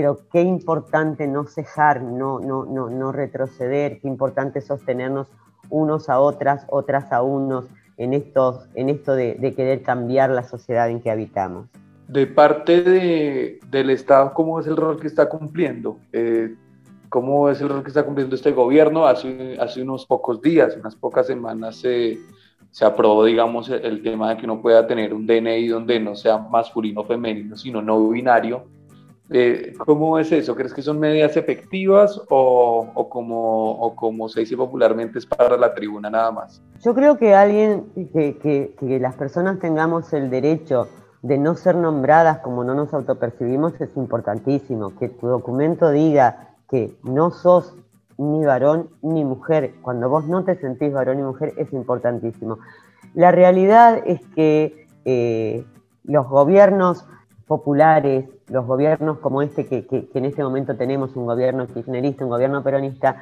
Pero 0.00 0.16
qué 0.32 0.40
importante 0.40 1.26
no 1.26 1.44
cejar, 1.44 2.00
no, 2.00 2.40
no, 2.40 2.64
no, 2.64 2.88
no 2.88 3.12
retroceder, 3.12 4.00
qué 4.00 4.08
importante 4.08 4.62
sostenernos 4.62 5.26
unos 5.68 6.08
a 6.08 6.20
otras, 6.20 6.64
otras 6.70 7.12
a 7.12 7.20
unos 7.20 7.66
en, 7.98 8.14
estos, 8.14 8.66
en 8.76 8.88
esto 8.88 9.12
de, 9.14 9.36
querer 9.54 9.82
cambiar 9.82 10.30
la 10.30 10.42
sociedad 10.42 10.88
en 10.88 11.02
que 11.02 11.10
habitamos. 11.10 11.68
De 12.08 12.26
parte 12.26 12.80
de, 12.80 13.60
del 13.68 13.90
Estado, 13.90 14.32
¿cómo 14.32 14.58
es 14.58 14.66
el 14.66 14.78
rol 14.78 14.98
que 14.98 15.06
está 15.06 15.28
cumpliendo? 15.28 15.98
Eh, 16.14 16.54
¿Cómo 17.10 17.50
es 17.50 17.60
el 17.60 17.68
rol 17.68 17.82
que 17.82 17.88
está 17.88 18.02
cumpliendo 18.02 18.34
este 18.34 18.52
gobierno? 18.52 19.04
Hace, 19.04 19.58
hace 19.60 19.82
unos 19.82 20.06
pocos 20.06 20.40
días, 20.40 20.78
unas 20.80 20.96
pocas 20.96 21.26
semanas, 21.26 21.76
se, 21.76 22.18
se 22.70 22.86
aprobó, 22.86 23.26
digamos, 23.26 23.68
el 23.68 24.02
tema 24.02 24.30
de 24.30 24.38
que 24.38 24.46
uno 24.46 24.62
pueda 24.62 24.86
tener 24.86 25.12
un 25.12 25.26
DNI 25.26 25.68
donde 25.68 26.00
no 26.00 26.16
sea 26.16 26.38
masculino 26.38 27.02
o 27.02 27.04
femenino, 27.04 27.54
sino 27.54 27.82
no 27.82 28.08
binario 28.08 28.79
eh, 29.32 29.74
¿Cómo 29.86 30.18
es 30.18 30.32
eso? 30.32 30.56
¿Crees 30.56 30.74
que 30.74 30.82
son 30.82 30.98
medidas 30.98 31.36
efectivas 31.36 32.20
o, 32.30 33.08
como, 33.08 34.28
se 34.28 34.40
dice 34.40 34.56
popularmente 34.56 35.20
es 35.20 35.26
para 35.26 35.56
la 35.56 35.72
tribuna 35.72 36.10
nada 36.10 36.32
más? 36.32 36.60
Yo 36.82 36.94
creo 36.96 37.16
que 37.16 37.32
alguien, 37.32 37.84
que, 38.12 38.98
las 39.00 39.14
personas 39.14 39.60
tengamos 39.60 40.12
el 40.12 40.30
derecho 40.30 40.88
de 41.22 41.38
no 41.38 41.54
ser 41.54 41.76
nombradas 41.76 42.38
como 42.38 42.64
no 42.64 42.74
nos 42.74 42.92
autopercibimos 42.92 43.80
es 43.80 43.96
importantísimo. 43.96 44.96
Que 44.98 45.08
tu 45.08 45.28
documento 45.28 45.90
diga 45.90 46.56
que 46.68 46.96
no 47.04 47.30
sos 47.30 47.76
ni 48.18 48.44
varón 48.44 48.90
ni 49.00 49.24
mujer, 49.24 49.74
cuando 49.80 50.08
vos 50.08 50.26
no 50.26 50.44
te 50.44 50.56
sentís 50.56 50.92
varón 50.92 51.18
ni 51.18 51.22
mujer, 51.22 51.54
es 51.56 51.72
importantísimo. 51.72 52.58
La 53.14 53.30
realidad 53.30 54.02
es 54.04 54.20
que 54.34 54.86
eh, 55.04 55.64
los 56.02 56.28
gobiernos 56.28 57.06
populares, 57.46 58.28
los 58.50 58.66
gobiernos 58.66 59.18
como 59.18 59.42
este 59.42 59.66
que, 59.66 59.86
que, 59.86 60.08
en 60.12 60.24
este 60.24 60.42
momento 60.42 60.76
tenemos, 60.76 61.16
un 61.16 61.26
gobierno 61.26 61.66
kirchnerista, 61.66 62.24
un 62.24 62.30
gobierno 62.30 62.62
peronista, 62.62 63.16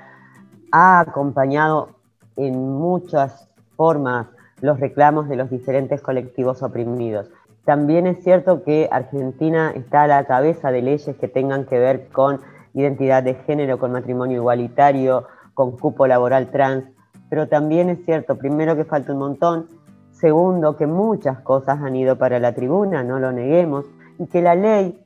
ha 0.73 1.01
acompañado 1.01 1.91
en 2.37 2.59
muchas 2.59 3.49
formas 3.77 4.27
los 4.61 4.81
reclamos 4.81 5.29
de 5.29 5.37
los 5.37 5.51
diferentes 5.51 6.01
colectivos 6.01 6.63
oprimidos. 6.63 7.31
También 7.65 8.07
es 8.07 8.25
cierto 8.25 8.65
que 8.65 8.89
Argentina 8.91 9.73
está 9.75 10.03
a 10.03 10.07
la 10.07 10.25
cabeza 10.25 10.71
de 10.71 10.83
leyes 10.83 11.17
que 11.17 11.29
tengan 11.29 11.67
que 11.67 11.79
ver 11.79 12.09
con 12.09 12.41
identidad 12.73 13.23
de 13.23 13.35
género, 13.35 13.79
con 13.79 13.93
matrimonio 13.93 14.39
igualitario, 14.39 15.27
con 15.55 15.77
cupo 15.77 16.07
laboral 16.07 16.51
trans, 16.51 16.85
pero 17.29 17.49
también 17.49 17.91
es 17.91 18.05
cierto, 18.05 18.39
primero 18.39 18.77
que 18.77 18.85
falta 18.85 19.13
un 19.13 19.19
montón, 19.19 19.67
segundo 20.13 20.77
que 20.77 20.87
muchas 20.87 21.41
cosas 21.41 21.81
han 21.83 21.95
ido 21.95 22.17
para 22.17 22.39
la 22.39 22.55
tribuna, 22.55 23.03
no 23.03 23.19
lo 23.19 23.33
neguemos, 23.33 23.85
y 24.19 24.27
que 24.27 24.43
la 24.43 24.55
ley, 24.55 24.99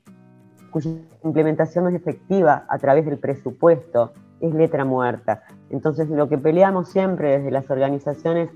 cuya 0.73 0.91
implementación 1.23 1.85
no 1.85 1.91
es 1.91 1.97
efectiva 1.97 2.65
a 2.69 2.79
través 2.79 3.07
del 3.07 3.19
presupuesto, 3.19 4.13
es 4.41 4.53
letra 4.53 4.85
muerta. 4.85 5.45
Entonces 5.71 6.09
lo 6.09 6.29
que 6.29 6.39
peleamos 6.39 6.89
siempre 6.89 7.39
desde 7.39 7.53
las 7.53 7.71
organizaciones 7.71 8.51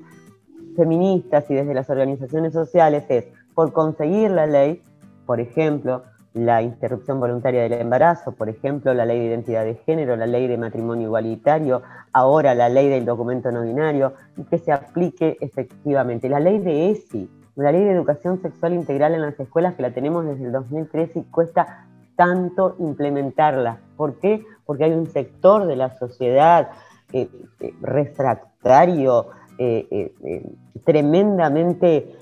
feministas 0.74 1.48
y 1.50 1.54
desde 1.54 1.74
las 1.74 1.88
organizaciones 1.88 2.52
sociales 2.52 3.04
es 3.08 3.26
por 3.54 3.72
conseguir 3.72 4.32
la 4.32 4.46
ley, 4.46 4.82
por 5.24 5.40
ejemplo, 5.40 6.02
la 6.34 6.60
interrupción 6.60 7.18
voluntaria 7.18 7.62
del 7.62 7.72
embarazo, 7.72 8.32
por 8.32 8.50
ejemplo, 8.50 8.92
la 8.92 9.06
ley 9.06 9.18
de 9.18 9.26
identidad 9.26 9.64
de 9.64 9.76
género, 9.76 10.16
la 10.16 10.26
ley 10.26 10.46
de 10.46 10.58
matrimonio 10.58 11.06
igualitario, 11.06 11.80
ahora 12.12 12.54
la 12.54 12.68
ley 12.68 12.90
del 12.90 13.06
documento 13.06 13.50
no 13.50 13.62
binario, 13.62 14.12
y 14.36 14.44
que 14.44 14.58
se 14.58 14.70
aplique 14.70 15.38
efectivamente. 15.40 16.28
La 16.28 16.38
ley 16.38 16.58
de 16.58 16.90
ESI, 16.90 17.30
la 17.54 17.72
ley 17.72 17.84
de 17.84 17.92
educación 17.92 18.42
sexual 18.42 18.74
integral 18.74 19.14
en 19.14 19.22
las 19.22 19.40
escuelas, 19.40 19.74
que 19.76 19.82
la 19.82 19.92
tenemos 19.92 20.26
desde 20.26 20.44
el 20.44 20.52
2013 20.52 21.20
y 21.20 21.22
cuesta 21.24 21.86
tanto 22.16 22.76
implementarla. 22.78 23.80
¿Por 23.96 24.18
qué? 24.18 24.44
Porque 24.64 24.84
hay 24.84 24.92
un 24.92 25.06
sector 25.06 25.66
de 25.66 25.76
la 25.76 25.96
sociedad 25.98 26.70
eh, 27.12 27.28
eh, 27.60 27.74
refractario, 27.80 29.28
eh, 29.58 30.12
tremendamente 30.84 32.16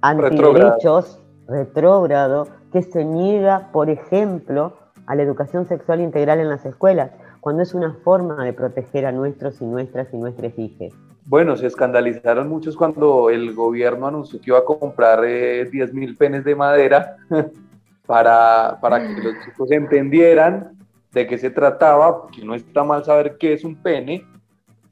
antiderechos, 0.00 1.18
retrógrado, 1.48 2.48
que 2.72 2.82
se 2.82 3.04
niega, 3.04 3.70
por 3.72 3.90
ejemplo, 3.90 4.74
a 5.06 5.14
la 5.14 5.22
educación 5.22 5.66
sexual 5.66 6.00
integral 6.00 6.40
en 6.40 6.48
las 6.48 6.64
escuelas, 6.64 7.10
cuando 7.40 7.62
es 7.62 7.74
una 7.74 7.94
forma 8.04 8.44
de 8.44 8.52
proteger 8.52 9.06
a 9.06 9.12
nuestros 9.12 9.60
y 9.60 9.66
nuestras 9.66 10.12
y 10.12 10.16
nuestras 10.16 10.56
hijas. 10.58 10.92
Bueno, 11.24 11.56
se 11.56 11.66
escandalizaron 11.66 12.48
muchos 12.48 12.76
cuando 12.76 13.30
el 13.30 13.54
gobierno 13.54 14.06
anunció 14.06 14.40
que 14.40 14.50
iba 14.50 14.58
a 14.58 14.64
comprar 14.64 15.22
10 15.22 15.72
eh, 15.72 15.90
mil 15.92 16.16
penes 16.16 16.44
de 16.44 16.56
madera 16.56 17.16
para, 18.06 18.78
para 18.80 19.00
que 19.00 19.22
los 19.22 19.34
chicos 19.44 19.70
entendieran 19.70 20.76
de 21.12 21.26
qué 21.26 21.38
se 21.38 21.50
trataba, 21.50 22.26
que 22.34 22.44
no 22.44 22.54
está 22.54 22.84
mal 22.84 23.04
saber 23.04 23.36
qué 23.38 23.52
es 23.52 23.64
un 23.64 23.76
pene, 23.76 24.26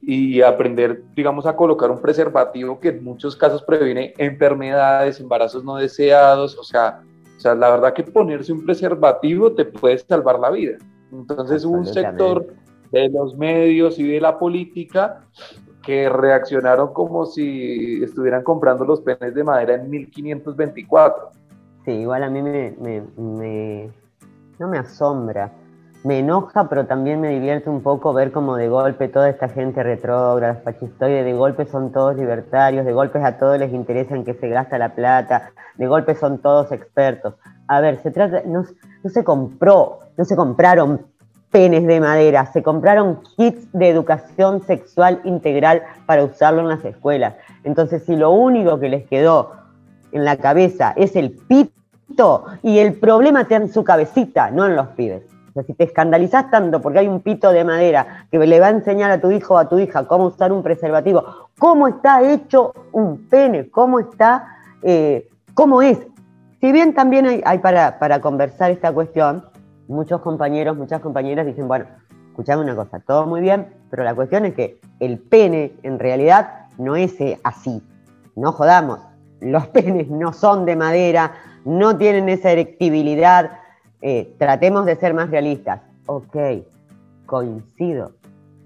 y 0.03 0.41
aprender, 0.41 1.03
digamos, 1.15 1.47
a 1.47 1.55
colocar 1.55 1.91
un 1.91 2.01
preservativo 2.01 2.81
que 2.81 2.89
en 2.89 3.05
muchos 3.05 3.37
casos 3.37 3.63
previene 3.63 4.15
enfermedades, 4.17 5.21
embarazos 5.21 5.63
no 5.63 5.77
deseados, 5.77 6.57
o 6.57 6.65
sea, 6.65 7.03
o 7.37 7.41
sea, 7.41 7.55
la 7.55 7.71
verdad 7.71 7.95
que 7.95 8.03
ponerse 8.03 8.53
un 8.53 8.65
preservativo 8.65 9.53
te 9.53 9.65
puede 9.65 9.99
salvar 9.99 10.39
la 10.39 10.51
vida. 10.51 10.79
Entonces 11.13 11.65
hubo 11.65 11.79
un 11.79 11.87
sector 11.87 12.47
de 12.93 13.09
los 13.09 13.37
medios 13.37 13.99
y 13.99 14.05
de 14.05 14.21
la 14.21 14.39
política 14.39 15.23
que 15.83 16.09
reaccionaron 16.09 16.93
como 16.93 17.25
si 17.27 18.03
estuvieran 18.03 18.43
comprando 18.43 18.85
los 18.85 19.01
penes 19.01 19.35
de 19.35 19.45
madera 19.45 19.75
en 19.75 19.89
1524. 19.89 21.31
Sí, 21.85 21.93
igual 21.93 22.23
a 22.23 22.31
mí 22.31 22.43
me, 22.43 23.91
no 24.59 24.69
me 24.69 24.79
asombra 24.79 25.53
me 26.03 26.21
enoja, 26.21 26.69
pero 26.69 26.87
también 26.87 27.21
me 27.21 27.29
divierte 27.29 27.69
un 27.69 27.83
poco 27.83 28.15
ver 28.15 28.33
como 28.33 28.57
de 28.57 28.69
golpe 28.69 29.09
toda 29.09 29.29
esta 29.29 29.49
gente 29.49 29.83
retrógrada, 29.83 30.61
fascistoide, 30.65 31.23
de 31.23 31.35
golpe 31.35 31.67
son 31.67 31.93
todos 31.93 32.17
libertarios, 32.17 32.87
de 32.87 32.93
golpe 32.93 33.23
a 33.23 33.39
todos 33.39 33.59
les 33.59 33.73
interesa 33.73 34.15
en 34.15 34.25
que 34.25 34.35
se 34.35 34.49
gasta 34.49 34.79
la 34.79 34.95
plata, 34.95 35.51
de 35.77 35.87
golpe 35.87 36.15
son 36.15 36.39
todos 36.39 36.73
expertos. 36.73 37.35
A 37.69 37.81
ver, 37.81 38.01
se 38.03 38.11
trata, 38.11 38.43
no, 38.47 38.65
no 39.03 39.11
se 39.11 39.25
compró, 39.25 39.99
no 40.17 40.25
se 40.25 40.37
compraron 40.37 41.03
penes 41.51 41.87
de 41.87 42.01
madera, 42.01 42.47
se 42.47 42.63
compraron 42.63 43.21
kits 43.37 43.71
de 43.73 43.89
educación 43.89 44.63
sexual 44.63 45.21
integral 45.25 45.83
para 46.07 46.25
usarlo 46.25 46.61
en 46.63 46.69
las 46.69 46.85
escuelas. 46.85 47.35
Entonces, 47.65 48.05
si 48.05 48.17
lo 48.17 48.31
único 48.31 48.79
que 48.81 48.89
les 48.89 49.07
quedó 49.07 49.53
en 50.13 50.25
la 50.25 50.37
cabeza 50.37 50.93
es 50.97 51.17
el 51.17 51.31
pito 51.33 52.45
y 52.63 52.79
el 52.79 52.95
problema 52.95 53.43
está 53.43 53.57
en 53.57 53.73
su 53.73 53.85
cabecita, 53.85 54.51
no 54.51 54.67
en 54.67 54.77
los 54.77 54.89
pibes. 54.89 55.23
O 55.51 55.53
sea, 55.53 55.63
si 55.65 55.75
te 55.75 55.85
escandalizás 55.85 56.51
tanto 56.51 56.81
porque 56.81 57.01
hay 57.01 57.09
un 57.09 57.21
pito 57.21 57.53
de 57.53 57.65
madera 57.65 58.27
que 58.31 58.39
le 58.39 58.61
va 58.61 58.69
a 58.69 58.71
enseñar 58.71 59.11
a 59.11 59.21
tu 59.21 59.31
hijo 59.31 59.55
o 59.55 59.59
a 59.59 59.69
tu 59.69 59.79
hija 59.79 60.07
cómo 60.07 60.27
usar 60.27 60.53
un 60.53 60.63
preservativo, 60.63 61.25
cómo 61.59 61.89
está 61.89 62.23
hecho 62.23 62.73
un 62.93 63.29
pene, 63.29 63.69
cómo 63.69 63.99
está, 63.99 64.59
eh, 64.83 65.29
cómo 65.55 65.83
es. 65.83 65.99
Si 66.61 66.73
bien 66.73 66.95
también 66.95 67.43
hay, 67.45 67.59
para, 67.59 67.99
para, 67.99 68.21
conversar 68.21 68.71
esta 68.71 68.93
cuestión, 68.93 69.45
muchos 69.89 70.21
compañeros, 70.21 70.77
muchas 70.77 71.01
compañeras 71.01 71.47
dicen, 71.47 71.67
bueno, 71.67 71.87
escuchame 72.29 72.63
una 72.63 72.77
cosa, 72.77 73.01
todo 73.01 73.27
muy 73.27 73.41
bien, 73.41 73.75
pero 73.91 74.05
la 74.05 74.15
cuestión 74.15 74.45
es 74.45 74.55
que 74.55 74.79
el 75.01 75.19
pene 75.19 75.73
en 75.83 75.99
realidad 75.99 76.67
no 76.79 76.97
es 76.97 77.21
eh, 77.21 77.41
así. 77.43 77.83
No 78.37 78.53
jodamos, 78.53 79.01
los 79.41 79.67
penes 79.69 80.09
no 80.09 80.33
son 80.33 80.65
de 80.65 80.77
madera, 80.77 81.33
no 81.65 81.97
tienen 81.97 82.29
esa 82.29 82.51
erectibilidad, 82.51 83.59
eh, 84.03 84.35
tratemos 84.39 84.87
de 84.87 84.97
ser 84.97 85.15
más 85.15 85.31
realistas. 85.31 85.83
Ok, 86.07 86.37
coincido. 87.27 88.13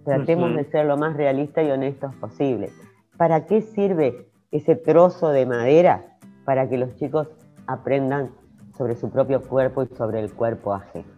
Tratemos 0.04 0.54
de 0.54 0.64
ser 0.64 0.86
lo 0.86 0.96
más 0.96 1.16
realistas 1.16 1.64
y 1.66 1.70
honestos 1.70 2.14
posible. 2.16 2.70
¿Para 3.16 3.46
qué 3.46 3.62
sirve 3.62 4.28
ese 4.50 4.76
trozo 4.76 5.30
de 5.30 5.46
madera? 5.46 6.16
Para 6.44 6.68
que 6.68 6.76
los 6.76 6.94
chicos 6.96 7.28
aprendan 7.66 8.30
sobre 8.76 8.96
su 8.96 9.10
propio 9.10 9.40
cuerpo 9.40 9.82
y 9.82 9.86
sobre 9.96 10.20
el 10.20 10.32
cuerpo 10.32 10.74
ajeno. 10.74 11.08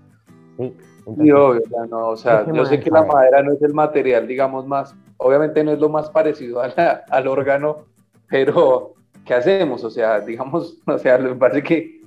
¿sí? 0.56 0.76
obvio, 1.04 1.60
no, 1.88 2.08
o 2.08 2.16
sea, 2.16 2.44
yo 2.52 2.64
sé 2.64 2.80
que 2.80 2.90
la 2.90 3.04
madera 3.04 3.42
no 3.42 3.52
es 3.52 3.62
el 3.62 3.74
material, 3.74 4.26
digamos, 4.26 4.66
más, 4.66 4.94
obviamente 5.18 5.62
no 5.62 5.72
es 5.72 5.78
lo 5.78 5.88
más 5.88 6.10
parecido 6.10 6.60
al 6.60 7.28
órgano, 7.28 7.84
pero 8.28 8.95
¿qué 9.26 9.34
hacemos? 9.34 9.84
O 9.84 9.90
sea, 9.90 10.20
digamos, 10.20 10.78
o 10.86 10.98
sea, 10.98 11.18
me 11.18 11.34
parece 11.34 11.62
que 11.62 12.00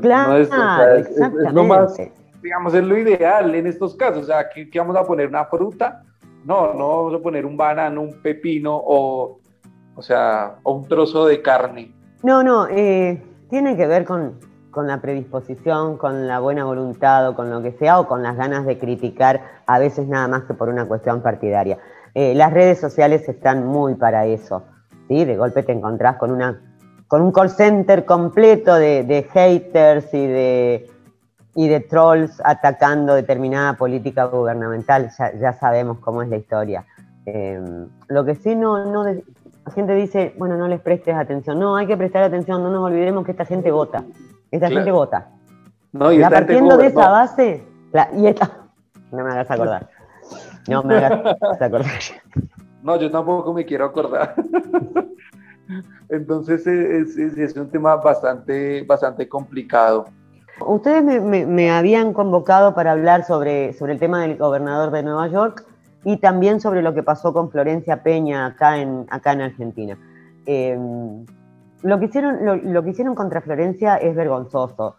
claro, 0.00 0.36
es, 0.36 0.50
lo 1.52 1.64
más, 1.64 1.96
digamos, 2.42 2.74
es 2.74 2.84
lo 2.84 2.96
ideal 2.96 3.54
en 3.54 3.66
estos 3.66 3.96
casos. 3.96 4.24
O 4.24 4.26
sea, 4.26 4.40
aquí, 4.40 4.70
vamos 4.76 4.96
a 4.96 5.04
poner 5.04 5.28
una 5.28 5.46
fruta, 5.46 6.04
no, 6.44 6.74
no 6.74 6.88
vamos 6.88 7.14
a 7.14 7.18
poner 7.22 7.46
un 7.46 7.56
banano, 7.56 8.02
un 8.02 8.22
pepino 8.22 8.76
o, 8.76 9.40
o 9.96 10.02
sea, 10.02 10.56
o 10.62 10.72
un 10.74 10.88
trozo 10.88 11.26
de 11.26 11.42
carne. 11.42 11.92
No, 12.22 12.42
no, 12.42 12.68
eh, 12.68 13.20
tiene 13.50 13.76
que 13.76 13.86
ver 13.86 14.04
con, 14.04 14.38
con 14.70 14.86
la 14.86 15.00
predisposición, 15.00 15.96
con 15.96 16.28
la 16.28 16.38
buena 16.38 16.64
voluntad 16.64 17.28
o 17.28 17.34
con 17.34 17.50
lo 17.50 17.62
que 17.62 17.72
sea, 17.72 17.98
o 17.98 18.06
con 18.06 18.22
las 18.22 18.36
ganas 18.36 18.64
de 18.64 18.78
criticar, 18.78 19.42
a 19.66 19.78
veces 19.78 20.06
nada 20.06 20.28
más 20.28 20.44
que 20.44 20.54
por 20.54 20.68
una 20.68 20.86
cuestión 20.86 21.20
partidaria. 21.22 21.78
Eh, 22.14 22.34
las 22.34 22.52
redes 22.52 22.78
sociales 22.78 23.28
están 23.28 23.66
muy 23.66 23.94
para 23.94 24.26
eso, 24.26 24.64
De 25.24 25.36
golpe 25.36 25.62
te 25.62 25.72
encontrás 25.72 26.16
con 26.16 26.30
una 26.30 26.58
con 27.12 27.20
un 27.20 27.30
call 27.30 27.50
center 27.50 28.06
completo 28.06 28.74
de, 28.74 29.28
haters 29.34 30.14
y 30.14 30.26
de, 30.26 30.90
y 31.54 31.68
de 31.68 31.80
trolls 31.80 32.40
atacando 32.42 33.14
determinada 33.14 33.74
política 33.74 34.24
gubernamental, 34.24 35.10
ya, 35.38 35.52
sabemos 35.52 35.98
cómo 35.98 36.22
es 36.22 36.30
la 36.30 36.38
historia. 36.38 36.86
Em, 37.26 37.86
lo 38.08 38.24
que 38.24 38.34
sí 38.34 38.56
no, 38.56 38.86
no 38.86 39.04
la 39.04 39.72
gente 39.74 39.94
dice, 39.94 40.34
bueno, 40.38 40.56
no 40.56 40.66
les 40.68 40.80
prestes 40.80 41.14
atención. 41.14 41.58
No, 41.58 41.76
hay 41.76 41.86
que 41.86 41.98
prestar 41.98 42.22
atención, 42.22 42.62
no 42.62 42.70
nos 42.70 42.82
olvidemos 42.82 43.26
que 43.26 43.32
esta 43.32 43.44
gente 43.44 43.70
vota. 43.70 44.04
Esta 44.50 44.70
gente 44.70 44.90
vota. 44.90 45.28
No, 45.92 46.10
y 46.12 46.20
partiendo 46.22 46.78
de 46.78 46.86
esa 46.86 47.10
base, 47.10 47.62
y 48.16 48.26
esta, 48.26 48.50
no 49.12 49.22
me 49.22 49.32
hagas 49.32 49.50
acordar. 49.50 49.86
No 50.66 50.82
me 50.82 50.96
hagas 50.96 51.60
acordar. 51.60 52.00
No, 52.82 52.96
yo 52.96 53.10
tampoco 53.10 53.52
me 53.52 53.64
quiero 53.64 53.86
acordar. 53.86 54.34
Entonces 56.08 56.66
es, 56.66 57.56
un 57.56 57.70
tema 57.70 57.96
bastante, 57.96 58.82
bastante 58.82 59.28
complicado. 59.28 60.06
Ustedes 60.66 61.22
me, 61.22 61.70
habían 61.70 62.12
convocado 62.12 62.74
para 62.74 62.92
hablar 62.92 63.24
sobre, 63.24 63.72
sobre 63.72 63.94
el 63.94 63.98
tema 63.98 64.22
del 64.22 64.36
gobernador 64.36 64.90
de 64.90 65.02
Nueva 65.02 65.28
York 65.28 65.64
y 66.04 66.18
también 66.18 66.60
sobre 66.60 66.82
lo 66.82 66.94
que 66.94 67.02
pasó 67.02 67.32
con 67.32 67.50
Florencia 67.50 68.02
Peña 68.02 68.46
acá 68.46 68.78
en, 68.78 69.06
acá 69.08 69.32
en 69.32 69.40
Argentina. 69.40 69.98
Em, 70.46 71.24
lo, 71.82 71.98
que 71.98 72.06
hicieron, 72.06 72.62
lo, 72.72 72.82
que 72.82 72.90
hicieron 72.90 73.14
contra 73.14 73.40
Florencia 73.40 73.96
es 73.96 74.14
vergonzoso, 74.14 74.96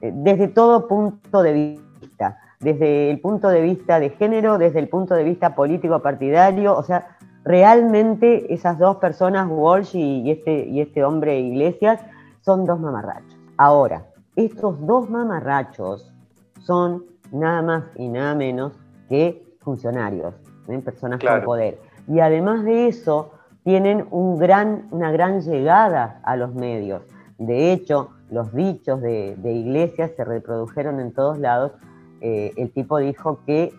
eh, 0.00 0.10
desde 0.14 0.48
todo 0.48 0.88
punto 0.88 1.42
de 1.42 1.52
vista, 1.52 2.38
desde 2.60 3.10
el 3.10 3.20
punto 3.20 3.48
de 3.48 3.60
vista 3.60 4.00
de 4.00 4.10
género, 4.10 4.58
desde 4.58 4.78
el 4.78 4.88
punto 4.88 5.14
de 5.14 5.24
vista 5.24 5.54
político 5.54 6.00
partidario, 6.00 6.76
o 6.76 6.82
sea, 6.82 7.15
realmente 7.46 8.52
esas 8.52 8.78
dos 8.78 8.96
personas, 8.96 9.46
Walsh 9.48 9.94
y, 9.94 10.30
este, 10.30 10.66
y 10.66 10.80
este 10.80 11.04
hombre 11.04 11.38
Iglesias, 11.38 12.00
son 12.40 12.64
dos 12.64 12.80
mamarrachos. 12.80 13.38
Ahora, 13.56 14.06
estos 14.34 14.84
dos 14.84 15.08
mamarrachos 15.08 16.12
son 16.60 17.04
nada 17.32 17.62
más 17.62 17.84
y 17.96 18.08
nada 18.08 18.34
menos 18.34 18.72
que 19.08 19.46
funcionarios, 19.60 20.34
¿eh? 20.68 20.78
personas 20.80 21.20
con 21.20 21.44
poder. 21.44 21.78
Y 22.08 22.18
además 22.18 22.64
de 22.64 22.88
eso, 22.88 23.30
tienen 23.62 24.06
un 24.10 24.38
gran, 24.38 24.88
una 24.90 25.10
gran 25.12 25.40
llegada 25.40 26.20
a 26.24 26.36
los 26.36 26.54
medios. 26.54 27.02
De 27.38 27.72
hecho, 27.72 28.10
los 28.30 28.52
dichos 28.52 29.00
de, 29.00 29.36
Iglesias 29.44 30.10
se 30.16 30.24
reprodujeron 30.24 31.00
en 31.00 31.12
todos 31.12 31.38
lados. 31.38 31.72
Eh, 32.20 32.52
el 32.56 32.72
tipo 32.72 32.98
dijo 32.98 33.40
que 33.46 33.72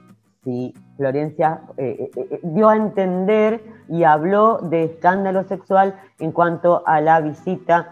si 0.43 0.73
Florencia 0.97 1.61
eh, 1.77 2.09
dio 2.43 2.69
a 2.69 2.75
entender 2.75 3.61
y 3.87 4.03
habló 4.03 4.57
de 4.57 4.83
escándalo 4.83 5.43
sexual 5.43 5.95
en 6.19 6.31
cuanto 6.31 6.83
a 6.85 6.99
la 7.01 7.21
visita 7.21 7.91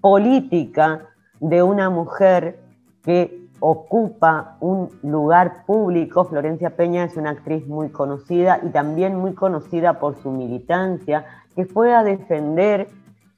política 0.00 1.08
de 1.40 1.62
una 1.62 1.90
mujer 1.90 2.60
que 3.04 3.44
ocupa 3.60 4.56
un 4.60 4.88
lugar 5.02 5.64
público. 5.66 6.24
Florencia 6.24 6.76
Peña 6.76 7.04
es 7.04 7.16
una 7.16 7.30
actriz 7.30 7.66
muy 7.66 7.88
conocida 7.90 8.60
y 8.62 8.68
también 8.68 9.16
muy 9.16 9.34
conocida 9.34 9.98
por 9.98 10.16
su 10.16 10.30
militancia, 10.30 11.24
que 11.54 11.64
fue 11.64 11.94
a 11.94 12.02
defender 12.02 12.88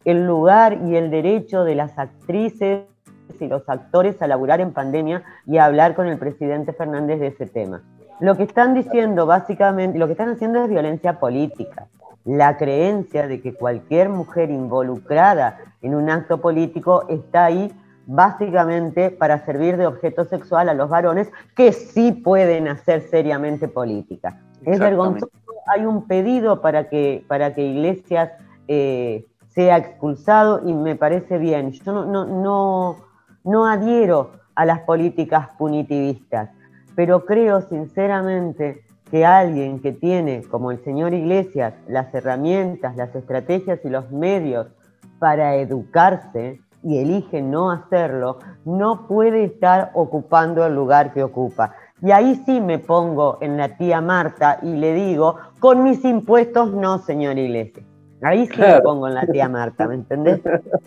el 0.04 0.26
lugar 0.26 0.82
y 0.84 0.96
el 0.96 1.10
derecho 1.10 1.64
de 1.64 1.74
las 1.74 1.98
actrices 1.98 2.86
y 3.40 3.48
los 3.48 3.68
actores 3.68 4.20
a 4.22 4.26
laburar 4.26 4.60
en 4.60 4.72
pandemia 4.72 5.24
y 5.46 5.58
a 5.58 5.64
hablar 5.64 5.94
con 5.94 6.06
el 6.06 6.18
presidente 6.18 6.72
Fernández 6.72 7.20
de 7.20 7.28
ese 7.28 7.46
tema. 7.46 7.82
Lo 8.20 8.36
que 8.36 8.44
están 8.44 8.74
diciendo 8.74 9.26
básicamente, 9.26 9.98
lo 9.98 10.06
que 10.06 10.12
están 10.12 10.30
haciendo 10.30 10.62
es 10.62 10.70
violencia 10.70 11.18
política. 11.18 11.86
La 12.24 12.56
creencia 12.56 13.28
de 13.28 13.40
que 13.40 13.54
cualquier 13.54 14.08
mujer 14.08 14.50
involucrada 14.50 15.58
en 15.82 15.94
un 15.94 16.10
acto 16.10 16.40
político 16.40 17.04
está 17.08 17.44
ahí 17.44 17.72
básicamente 18.06 19.10
para 19.10 19.44
servir 19.44 19.76
de 19.76 19.86
objeto 19.86 20.24
sexual 20.24 20.68
a 20.68 20.74
los 20.74 20.88
varones 20.88 21.30
que 21.54 21.72
sí 21.72 22.12
pueden 22.12 22.68
hacer 22.68 23.02
seriamente 23.02 23.68
política. 23.68 24.40
Es 24.64 24.78
vergonzoso, 24.78 25.30
hay 25.66 25.84
un 25.84 26.06
pedido 26.06 26.60
para 26.60 26.88
que, 26.88 27.24
para 27.28 27.54
que 27.54 27.62
Iglesias 27.62 28.30
eh, 28.68 29.26
sea 29.48 29.76
expulsado 29.76 30.62
y 30.66 30.72
me 30.72 30.96
parece 30.96 31.38
bien. 31.38 31.72
Yo 31.72 31.92
no, 31.92 32.04
no, 32.04 32.24
no, 32.24 32.96
no 33.44 33.66
adhiero 33.66 34.32
a 34.54 34.64
las 34.64 34.80
políticas 34.80 35.48
punitivistas, 35.58 36.50
pero 36.96 37.24
creo 37.24 37.60
sinceramente 37.60 38.82
que 39.10 39.24
alguien 39.24 39.80
que 39.80 39.92
tiene, 39.92 40.42
como 40.50 40.72
el 40.72 40.82
señor 40.82 41.14
Iglesias, 41.14 41.74
las 41.86 42.12
herramientas, 42.12 42.96
las 42.96 43.14
estrategias 43.14 43.78
y 43.84 43.88
los 43.88 44.10
medios 44.10 44.66
para 45.20 45.54
educarse, 45.54 46.60
y 46.82 46.98
elige 46.98 47.42
no 47.42 47.72
hacerlo, 47.72 48.38
no 48.64 49.08
puede 49.08 49.44
estar 49.44 49.90
ocupando 49.94 50.64
el 50.64 50.74
lugar 50.74 51.12
que 51.12 51.22
ocupa. 51.22 51.74
Y 52.00 52.12
ahí 52.12 52.40
sí 52.46 52.60
me 52.60 52.78
pongo 52.78 53.38
en 53.40 53.56
la 53.56 53.76
tía 53.76 54.00
Marta 54.00 54.60
y 54.62 54.76
le 54.76 54.94
digo, 54.94 55.36
con 55.58 55.82
mis 55.82 56.04
impuestos 56.04 56.72
no, 56.72 56.98
señor 56.98 57.38
Iglesias. 57.38 57.84
Ahí 58.22 58.46
sí 58.46 58.60
me 58.60 58.80
pongo 58.82 59.08
en 59.08 59.14
la 59.14 59.26
tía 59.26 59.48
Marta, 59.48 59.88
¿me 59.88 59.94
entendés? 59.96 60.40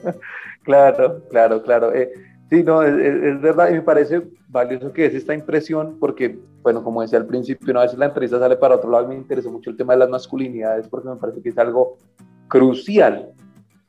claro, 0.63 1.22
claro, 1.30 1.62
claro. 1.63 1.93
Eh, 1.93 2.12
sí, 2.49 2.63
no, 2.63 2.83
es, 2.83 3.41
verdad 3.41 3.69
y 3.69 3.73
me 3.73 3.81
parece 3.81 4.23
valioso 4.47 4.91
que 4.91 5.05
es 5.05 5.13
esta 5.13 5.33
impresión 5.33 5.97
porque, 5.99 6.39
bueno, 6.62 6.83
como 6.83 7.01
decía 7.01 7.19
al 7.19 7.25
principio, 7.25 7.71
una 7.71 7.81
vez 7.81 7.97
la 7.97 8.05
entrevista 8.05 8.39
sale 8.39 8.55
para 8.55 8.75
otro 8.75 8.89
lado, 8.89 9.07
me 9.07 9.15
interesa 9.15 9.49
mucho 9.49 9.69
el 9.69 9.77
tema 9.77 9.93
de 9.93 9.99
las 9.99 10.09
masculinidades 10.09 10.88
porque 10.88 11.09
me 11.09 11.15
parece 11.15 11.41
que 11.41 11.49
es 11.49 11.57
algo 11.57 11.97
crucial 12.47 13.33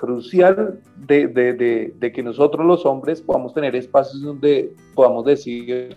crucial 0.01 0.81
de, 0.97 1.29
de, 1.29 1.93
de, 1.95 2.13
que 2.13 2.23
nosotros 2.23 2.65
los 2.65 2.87
hombres 2.87 3.21
podamos 3.21 3.53
tener 3.53 3.77
espacios 3.77 4.23
donde 4.23 4.75
podamos 4.95 5.27
decir, 5.27 5.95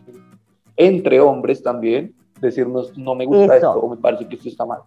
entre 0.75 1.21
hombres 1.21 1.63
también, 1.63 2.13
decirnos, 2.41 2.97
no 2.97 3.15
me 3.15 3.25
gusta 3.25 3.55
esto 3.55 3.71
o 3.71 3.89
me 3.89 3.95
parece 3.95 4.27
que 4.27 4.35
esto 4.35 4.49
está 4.49 4.65
mal. 4.65 4.81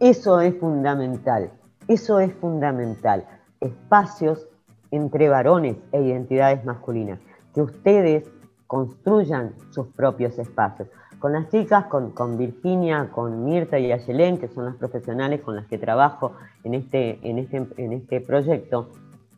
Eso 0.00 0.40
es 0.40 0.58
fundamental, 0.58 1.52
eso 1.86 2.18
es 2.18 2.32
fundamental. 2.36 3.26
Espacios 3.60 4.48
entre 4.92 5.28
varones 5.28 5.76
e 5.90 6.00
identidades 6.00 6.64
masculinas, 6.64 7.18
que 7.52 7.62
ustedes 7.62 8.30
construyan 8.68 9.54
sus 9.70 9.88
propios 9.88 10.38
espacios. 10.38 10.88
Con 11.18 11.32
las 11.32 11.48
chicas, 11.48 11.86
con, 11.86 12.38
Virginia, 12.38 13.10
con 13.12 13.44
Mirta 13.44 13.78
y 13.78 13.92
Ayelén, 13.92 14.38
que 14.38 14.48
son 14.48 14.64
las 14.64 14.76
profesionales 14.76 15.40
con 15.40 15.56
las 15.56 15.66
que 15.66 15.78
trabajo 15.78 16.32
en 16.64 16.74
este, 16.74 17.18
en 17.28 17.38
este, 17.38 17.66
en 17.76 17.92
este 17.92 18.20
proyecto, 18.20 18.90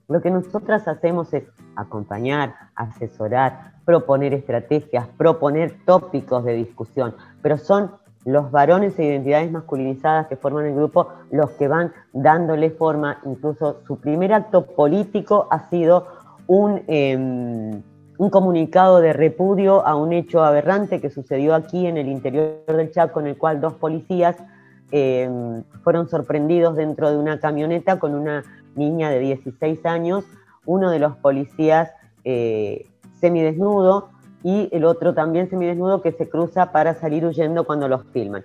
lo 0.09 0.21
que 0.21 0.31
nosotras 0.31 0.87
hacemos 0.87 1.33
es 1.33 1.45
acompañar, 1.77 2.55
asesorar, 2.75 3.75
proponer 3.85 4.35
estrategias, 4.35 5.09
proponer 5.17 5.79
tópicos 5.85 6.45
de 6.45 6.55
discusión, 6.55 7.15
pero 7.43 7.59
son 7.59 7.93
los 8.25 8.51
varones 8.51 8.99
e 8.99 9.05
identidades 9.05 9.51
masculinizadas 9.51 10.27
que 10.29 10.37
forman 10.37 10.67
el 10.67 10.75
grupo 10.75 11.09
los 11.31 11.51
que 11.53 11.69
van 11.69 11.93
dándole 12.13 12.71
forma, 12.71 13.19
incluso 13.25 13.81
su 13.87 13.99
primer 13.99 14.33
acto 14.33 14.67
político 14.67 15.47
ha 15.51 15.69
sido 15.69 16.07
un... 16.47 16.83
Em, 16.87 17.83
un 18.17 18.31
comunicado 18.31 19.01
de 19.01 19.13
repudio 19.13 19.85
a 19.85 19.97
un 19.97 20.13
hecho 20.13 20.45
aberrante 20.45 21.01
que 21.01 21.11
sucedió 21.11 21.55
aquí 21.55 21.87
en 21.87 21.97
el 21.97 22.09
interior 22.09 22.65
del 22.67 22.91
Chaco, 22.93 23.21
en 23.21 23.27
el 23.27 23.37
cual 23.37 23.61
dos 23.61 23.75
policías 23.75 24.37
eh, 24.93 25.29
fueron 25.83 26.09
sorprendidos 26.09 26.77
dentro 26.77 27.11
de 27.11 27.19
una 27.19 27.41
camioneta 27.41 27.99
con 27.99 28.15
una 28.15 28.45
niña 28.77 29.11
de 29.11 29.19
16 29.19 29.85
años, 29.87 30.25
uno 30.65 30.91
de 30.91 31.01
los 31.01 31.17
policías 31.17 31.91
eh, 32.23 32.87
semidesnudo 33.21 34.11
y 34.45 34.69
el 34.73 34.85
otro 34.85 35.15
también 35.15 35.49
semidesnudo 35.49 36.03
que 36.03 36.13
se 36.13 36.29
cruza 36.29 36.71
para 36.71 36.95
salir 36.95 37.25
huyendo 37.25 37.65
cuando 37.65 37.89
los 37.89 38.05
filman. 38.13 38.45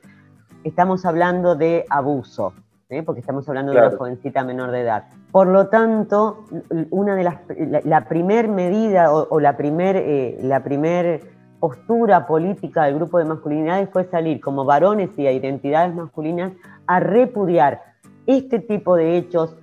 Estamos 0.63 1.05
hablando 1.05 1.55
de 1.55 1.85
abuso, 1.89 2.53
¿eh? 2.87 3.03
porque 3.03 3.19
estamos 3.19 3.47
hablando 3.49 3.73
de 3.73 3.79
una 3.79 3.97
jovencita 3.97 4.45
menor 4.45 4.71
de 4.71 4.81
edad. 4.81 5.03
Por 5.31 5.47
lo 5.47 5.67
tanto, 5.67 6.45
una 6.89 7.15
de 7.15 7.23
las, 7.25 7.39
la, 7.83 8.07
primer 8.07 8.47
medida 8.47 9.11
o, 9.11 9.39
la 9.41 9.57
primer, 9.57 9.97
eh, 9.97 10.39
la 10.41 10.63
primer 10.63 11.21
postura 11.59 12.25
política 12.25 12.85
del 12.85 12.95
grupo 12.95 13.19
de 13.19 13.25
masculinidades 13.25 13.89
fue 13.91 14.05
salir 14.05 14.39
como 14.39 14.63
varones 14.63 15.09
y 15.17 15.27
a 15.27 15.33
identidades 15.33 15.93
masculinas 15.93 16.53
a 16.87 17.01
repudiar 17.01 17.81
este 18.25 18.59
tipo 18.59 18.95
de 18.95 19.17
hechos, 19.17 19.57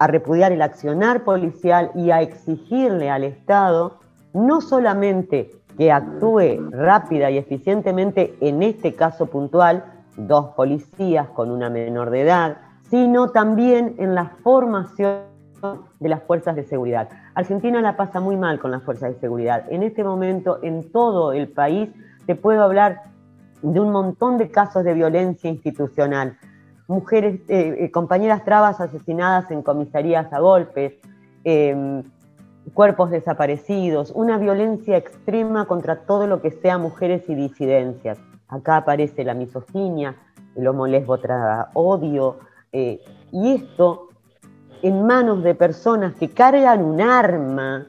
a 0.00 0.08
repudiar 0.08 0.50
el 0.50 0.62
accionar 0.62 1.22
policial 1.22 1.92
y 1.94 2.10
a 2.10 2.22
exigirle 2.22 3.08
al 3.08 3.22
Estado 3.22 4.00
no 4.32 4.60
solamente 4.60 5.59
que 5.80 5.90
actúe 5.90 6.68
rápida 6.72 7.30
y 7.30 7.38
eficientemente 7.38 8.36
en 8.42 8.62
este 8.62 8.94
caso 8.94 9.28
puntual, 9.28 9.82
dos 10.14 10.48
policías 10.48 11.30
con 11.30 11.50
una 11.50 11.70
menor 11.70 12.10
de 12.10 12.20
edad, 12.20 12.58
sino 12.90 13.30
también 13.30 13.94
en 13.96 14.14
la 14.14 14.26
formación 14.42 15.22
de 15.98 16.08
las 16.10 16.22
fuerzas 16.24 16.54
de 16.54 16.64
seguridad. 16.64 17.08
Argentina 17.34 17.80
la 17.80 17.96
pasa 17.96 18.20
muy 18.20 18.36
mal 18.36 18.60
con 18.60 18.70
las 18.70 18.82
fuerzas 18.82 19.14
de 19.14 19.20
seguridad. 19.20 19.64
En 19.70 19.82
este 19.82 20.04
momento, 20.04 20.58
en 20.62 20.92
todo 20.92 21.32
el 21.32 21.48
país, 21.48 21.88
te 22.26 22.34
puedo 22.34 22.62
hablar 22.62 23.00
de 23.62 23.80
un 23.80 23.90
montón 23.90 24.36
de 24.36 24.50
casos 24.50 24.84
de 24.84 24.92
violencia 24.92 25.48
institucional. 25.48 26.36
Mujeres, 26.88 27.40
eh, 27.48 27.76
eh, 27.78 27.90
compañeras 27.90 28.44
trabas 28.44 28.82
asesinadas 28.82 29.50
en 29.50 29.62
comisarías 29.62 30.30
a 30.30 30.40
golpes, 30.40 30.92
em, 31.42 32.02
cuerpos 32.74 33.10
desaparecidos, 33.10 34.12
una 34.14 34.38
violencia 34.38 34.96
extrema 34.96 35.66
contra 35.66 36.04
todo 36.04 36.26
lo 36.26 36.40
que 36.40 36.50
sea 36.50 36.78
mujeres 36.78 37.28
y 37.28 37.34
disidencias. 37.34 38.18
Acá 38.48 38.78
aparece 38.78 39.24
la 39.24 39.34
misoginia, 39.34 40.16
el 40.56 40.66
homo 40.66 40.86
odio, 41.74 42.38
eh, 42.72 43.00
y 43.32 43.54
esto 43.54 44.08
en 44.82 45.06
manos 45.06 45.42
de 45.42 45.54
personas 45.54 46.14
que 46.14 46.30
cargan 46.30 46.82
un 46.82 47.00
arma. 47.00 47.86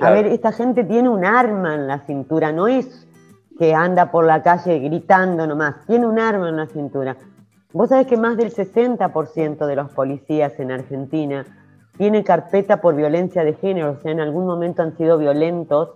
A 0.00 0.10
ver, 0.10 0.26
esta 0.26 0.52
gente 0.52 0.84
tiene 0.84 1.08
un 1.08 1.24
arma 1.24 1.74
en 1.74 1.86
la 1.86 2.00
cintura, 2.00 2.52
no 2.52 2.66
es 2.68 3.06
que 3.58 3.74
anda 3.74 4.10
por 4.10 4.24
la 4.24 4.42
calle 4.42 4.78
gritando 4.78 5.46
nomás, 5.46 5.86
tiene 5.86 6.06
un 6.06 6.18
arma 6.18 6.48
en 6.48 6.56
la 6.56 6.66
cintura. 6.66 7.16
Vos 7.72 7.88
sabés 7.88 8.06
que 8.06 8.16
más 8.16 8.36
del 8.36 8.52
60% 8.52 9.66
de 9.66 9.76
los 9.76 9.90
policías 9.92 10.58
en 10.58 10.72
Argentina 10.72 11.46
tiene 11.96 12.24
carpeta 12.24 12.80
por 12.80 12.94
violencia 12.94 13.44
de 13.44 13.54
género, 13.54 13.92
o 13.92 13.96
sea, 14.00 14.12
en 14.12 14.20
algún 14.20 14.46
momento 14.46 14.82
han 14.82 14.96
sido 14.96 15.18
violentos 15.18 15.90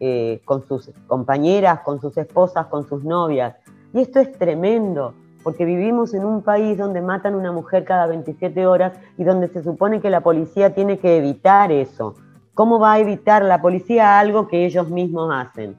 eh, 0.00 0.40
con 0.44 0.66
sus 0.66 0.90
compañeras, 1.06 1.80
con 1.80 2.00
sus 2.00 2.16
esposas, 2.16 2.66
con 2.66 2.86
sus 2.86 3.04
novias. 3.04 3.56
Y 3.92 4.00
esto 4.00 4.20
es 4.20 4.32
tremendo, 4.38 5.14
porque 5.42 5.64
vivimos 5.64 6.14
en 6.14 6.24
un 6.24 6.42
país 6.42 6.76
donde 6.76 7.00
matan 7.00 7.34
una 7.34 7.52
mujer 7.52 7.84
cada 7.84 8.06
27 8.06 8.66
horas 8.66 8.92
y 9.16 9.24
donde 9.24 9.48
se 9.48 9.62
supone 9.62 10.00
que 10.00 10.10
la 10.10 10.20
policía 10.20 10.74
tiene 10.74 10.98
que 10.98 11.16
evitar 11.16 11.72
eso. 11.72 12.14
¿Cómo 12.54 12.78
va 12.78 12.94
a 12.94 12.98
evitar 12.98 13.44
la 13.44 13.60
policía 13.62 14.18
algo 14.18 14.48
que 14.48 14.66
ellos 14.66 14.90
mismos 14.90 15.32
hacen? 15.32 15.76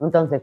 Entonces, 0.00 0.42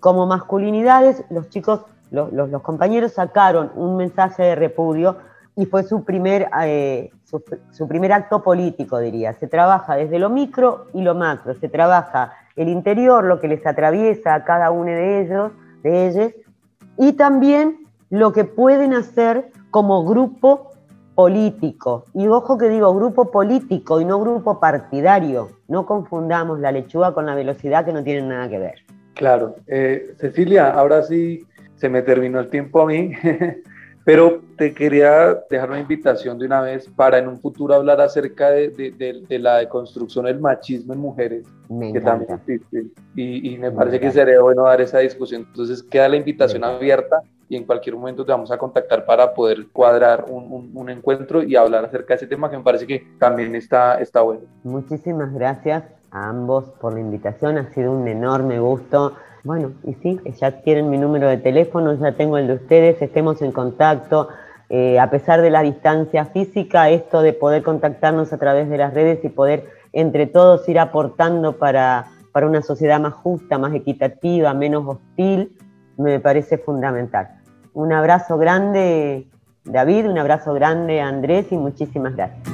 como 0.00 0.26
masculinidades, 0.26 1.24
los 1.30 1.48
chicos, 1.48 1.84
los 2.10 2.62
compañeros 2.62 3.12
sacaron 3.12 3.72
un 3.74 3.96
mensaje 3.96 4.44
de 4.44 4.54
repudio 4.54 5.16
y 5.56 5.64
fue 5.66 5.82
su 5.82 6.04
primer, 6.04 6.48
eh, 6.62 7.10
su, 7.24 7.88
primer 7.88 8.12
acto 8.12 8.42
político, 8.42 8.98
diría. 8.98 9.32
Se 9.34 9.48
trabaja 9.48 9.96
desde 9.96 10.18
lo 10.18 10.28
micro 10.28 10.86
y 10.92 11.02
lo 11.02 11.14
macro, 11.14 11.54
se 11.54 11.68
trabaja 11.68 12.34
el 12.56 12.68
interior, 12.68 13.24
lo 13.24 13.40
que 13.40 13.48
les 13.48 13.66
atraviesa 13.66 14.34
a 14.34 14.44
cada 14.44 14.70
uno 14.70 14.90
de 14.90 15.22
ellos, 15.22 15.52
de 15.82 16.08
ellos, 16.08 16.32
y 16.98 17.14
también 17.14 17.78
lo 18.10 18.32
que 18.32 18.44
pueden 18.44 18.92
hacer 18.94 19.50
como 19.70 20.04
grupo 20.04 20.70
político. 21.14 22.04
Y 22.12 22.28
ojo 22.28 22.58
que 22.58 22.68
digo 22.68 22.94
grupo 22.94 23.30
político 23.30 24.00
y 24.00 24.04
no 24.04 24.20
grupo 24.20 24.60
partidario. 24.60 25.48
No 25.68 25.86
confundamos 25.86 26.60
la 26.60 26.70
lechuga 26.70 27.14
con 27.14 27.26
la 27.26 27.34
velocidad 27.34 27.84
que 27.84 27.92
no 27.92 28.04
tienen 28.04 28.28
nada 28.28 28.48
que 28.48 28.58
ver. 28.58 28.74
Claro. 29.14 29.56
Eh, 29.66 30.14
Cecilia, 30.18 30.70
ahora 30.70 31.02
sí 31.02 31.46
se 31.76 31.88
me 31.88 32.02
terminó 32.02 32.38
el 32.38 32.48
tiempo 32.48 32.82
a 32.82 32.86
mí, 32.86 33.12
pero 34.06 34.40
te 34.56 34.72
quería 34.72 35.36
dejar 35.50 35.68
una 35.68 35.80
invitación 35.80 36.38
de 36.38 36.46
una 36.46 36.60
vez 36.60 36.88
para 36.88 37.18
en 37.18 37.26
un 37.26 37.40
futuro 37.40 37.74
hablar 37.74 38.00
acerca 38.00 38.50
de, 38.50 39.26
la 39.28 39.56
deconstrucción 39.56 40.26
del 40.26 40.38
machismo 40.38 40.92
en 40.92 41.00
mujeres, 41.00 41.48
que 41.92 42.00
también 42.00 42.30
existe. 42.34 42.86
Y, 43.16 43.58
me, 43.58 43.72
parece 43.72 43.98
que 43.98 44.12
sería 44.12 44.40
bueno 44.40 44.62
dar 44.62 44.80
esa 44.80 45.00
discusión. 45.00 45.44
Entonces 45.48 45.82
queda 45.82 46.08
la 46.08 46.14
invitación 46.18 46.62
abierta 46.62 47.20
y 47.48 47.56
en 47.56 47.64
cualquier 47.64 47.96
momento 47.96 48.24
te 48.24 48.30
vamos 48.30 48.52
a 48.52 48.58
contactar 48.58 49.04
para 49.06 49.34
poder 49.34 49.66
cuadrar 49.72 50.26
un, 50.28 50.70
un, 50.72 50.88
encuentro 50.88 51.42
y 51.42 51.56
hablar 51.56 51.84
acerca 51.84 52.14
de 52.14 52.18
ese 52.18 52.26
tema 52.28 52.48
que 52.48 52.58
me 52.58 52.62
parece 52.62 52.86
que 52.86 53.04
también 53.18 53.56
está, 53.56 54.00
está 54.00 54.20
bueno. 54.20 54.42
Muchísimas 54.62 55.34
gracias 55.34 55.82
a 56.12 56.28
ambos 56.28 56.66
por 56.80 56.92
la 56.92 57.00
invitación, 57.00 57.58
ha 57.58 57.72
sido 57.72 57.90
un 57.90 58.06
enorme 58.06 58.60
gusto. 58.60 59.14
Bueno, 59.46 59.74
y 59.84 59.94
sí, 60.02 60.18
ya 60.40 60.50
tienen 60.62 60.90
mi 60.90 60.98
número 60.98 61.28
de 61.28 61.36
teléfono, 61.36 61.94
ya 61.94 62.10
tengo 62.10 62.36
el 62.36 62.48
de 62.48 62.54
ustedes, 62.54 63.00
estemos 63.00 63.40
en 63.42 63.52
contacto. 63.52 64.28
Eh, 64.68 64.98
a 64.98 65.08
pesar 65.08 65.40
de 65.40 65.50
la 65.50 65.62
distancia 65.62 66.24
física, 66.24 66.90
esto 66.90 67.22
de 67.22 67.32
poder 67.32 67.62
contactarnos 67.62 68.32
a 68.32 68.38
través 68.38 68.68
de 68.68 68.76
las 68.76 68.92
redes 68.92 69.24
y 69.24 69.28
poder 69.28 69.68
entre 69.92 70.26
todos 70.26 70.68
ir 70.68 70.80
aportando 70.80 71.58
para, 71.58 72.06
para 72.32 72.48
una 72.48 72.60
sociedad 72.60 72.98
más 72.98 73.14
justa, 73.14 73.56
más 73.56 73.72
equitativa, 73.72 74.52
menos 74.52 74.84
hostil, 74.84 75.56
me 75.96 76.18
parece 76.18 76.58
fundamental. 76.58 77.28
Un 77.72 77.92
abrazo 77.92 78.38
grande, 78.38 79.28
David, 79.62 80.10
un 80.10 80.18
abrazo 80.18 80.54
grande, 80.54 81.00
Andrés, 81.00 81.46
y 81.52 81.56
muchísimas 81.56 82.16
gracias. 82.16 82.48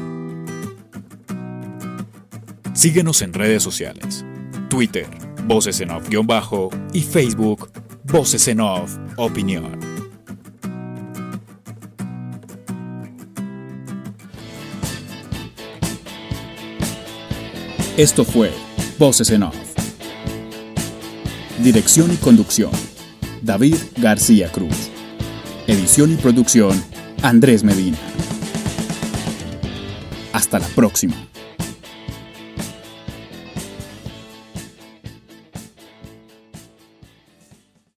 Síguenos 2.74 3.22
en 3.22 3.32
redes 3.32 3.62
sociales. 3.62 4.26
Twitter, 4.68 5.06
Voces 5.46 5.80
en 5.80 5.90
Off-Bajo 5.90 6.70
y 6.92 7.02
Facebook, 7.02 7.70
Voces 8.04 8.46
en 8.48 8.60
Off 8.60 8.96
Opinión. 9.16 9.78
Esto 17.96 18.24
fue 18.24 18.50
Voces 18.98 19.30
en 19.30 19.42
Off. 19.42 19.56
Dirección 21.62 22.12
y 22.12 22.16
conducción 22.16 22.70
David 23.42 23.76
García 23.98 24.50
Cruz. 24.50 24.90
Edición 25.66 26.12
y 26.12 26.16
producción, 26.16 26.80
Andrés 27.22 27.64
Medina. 27.64 27.98
Hasta 30.32 30.60
la 30.60 30.66
próxima. 30.68 31.31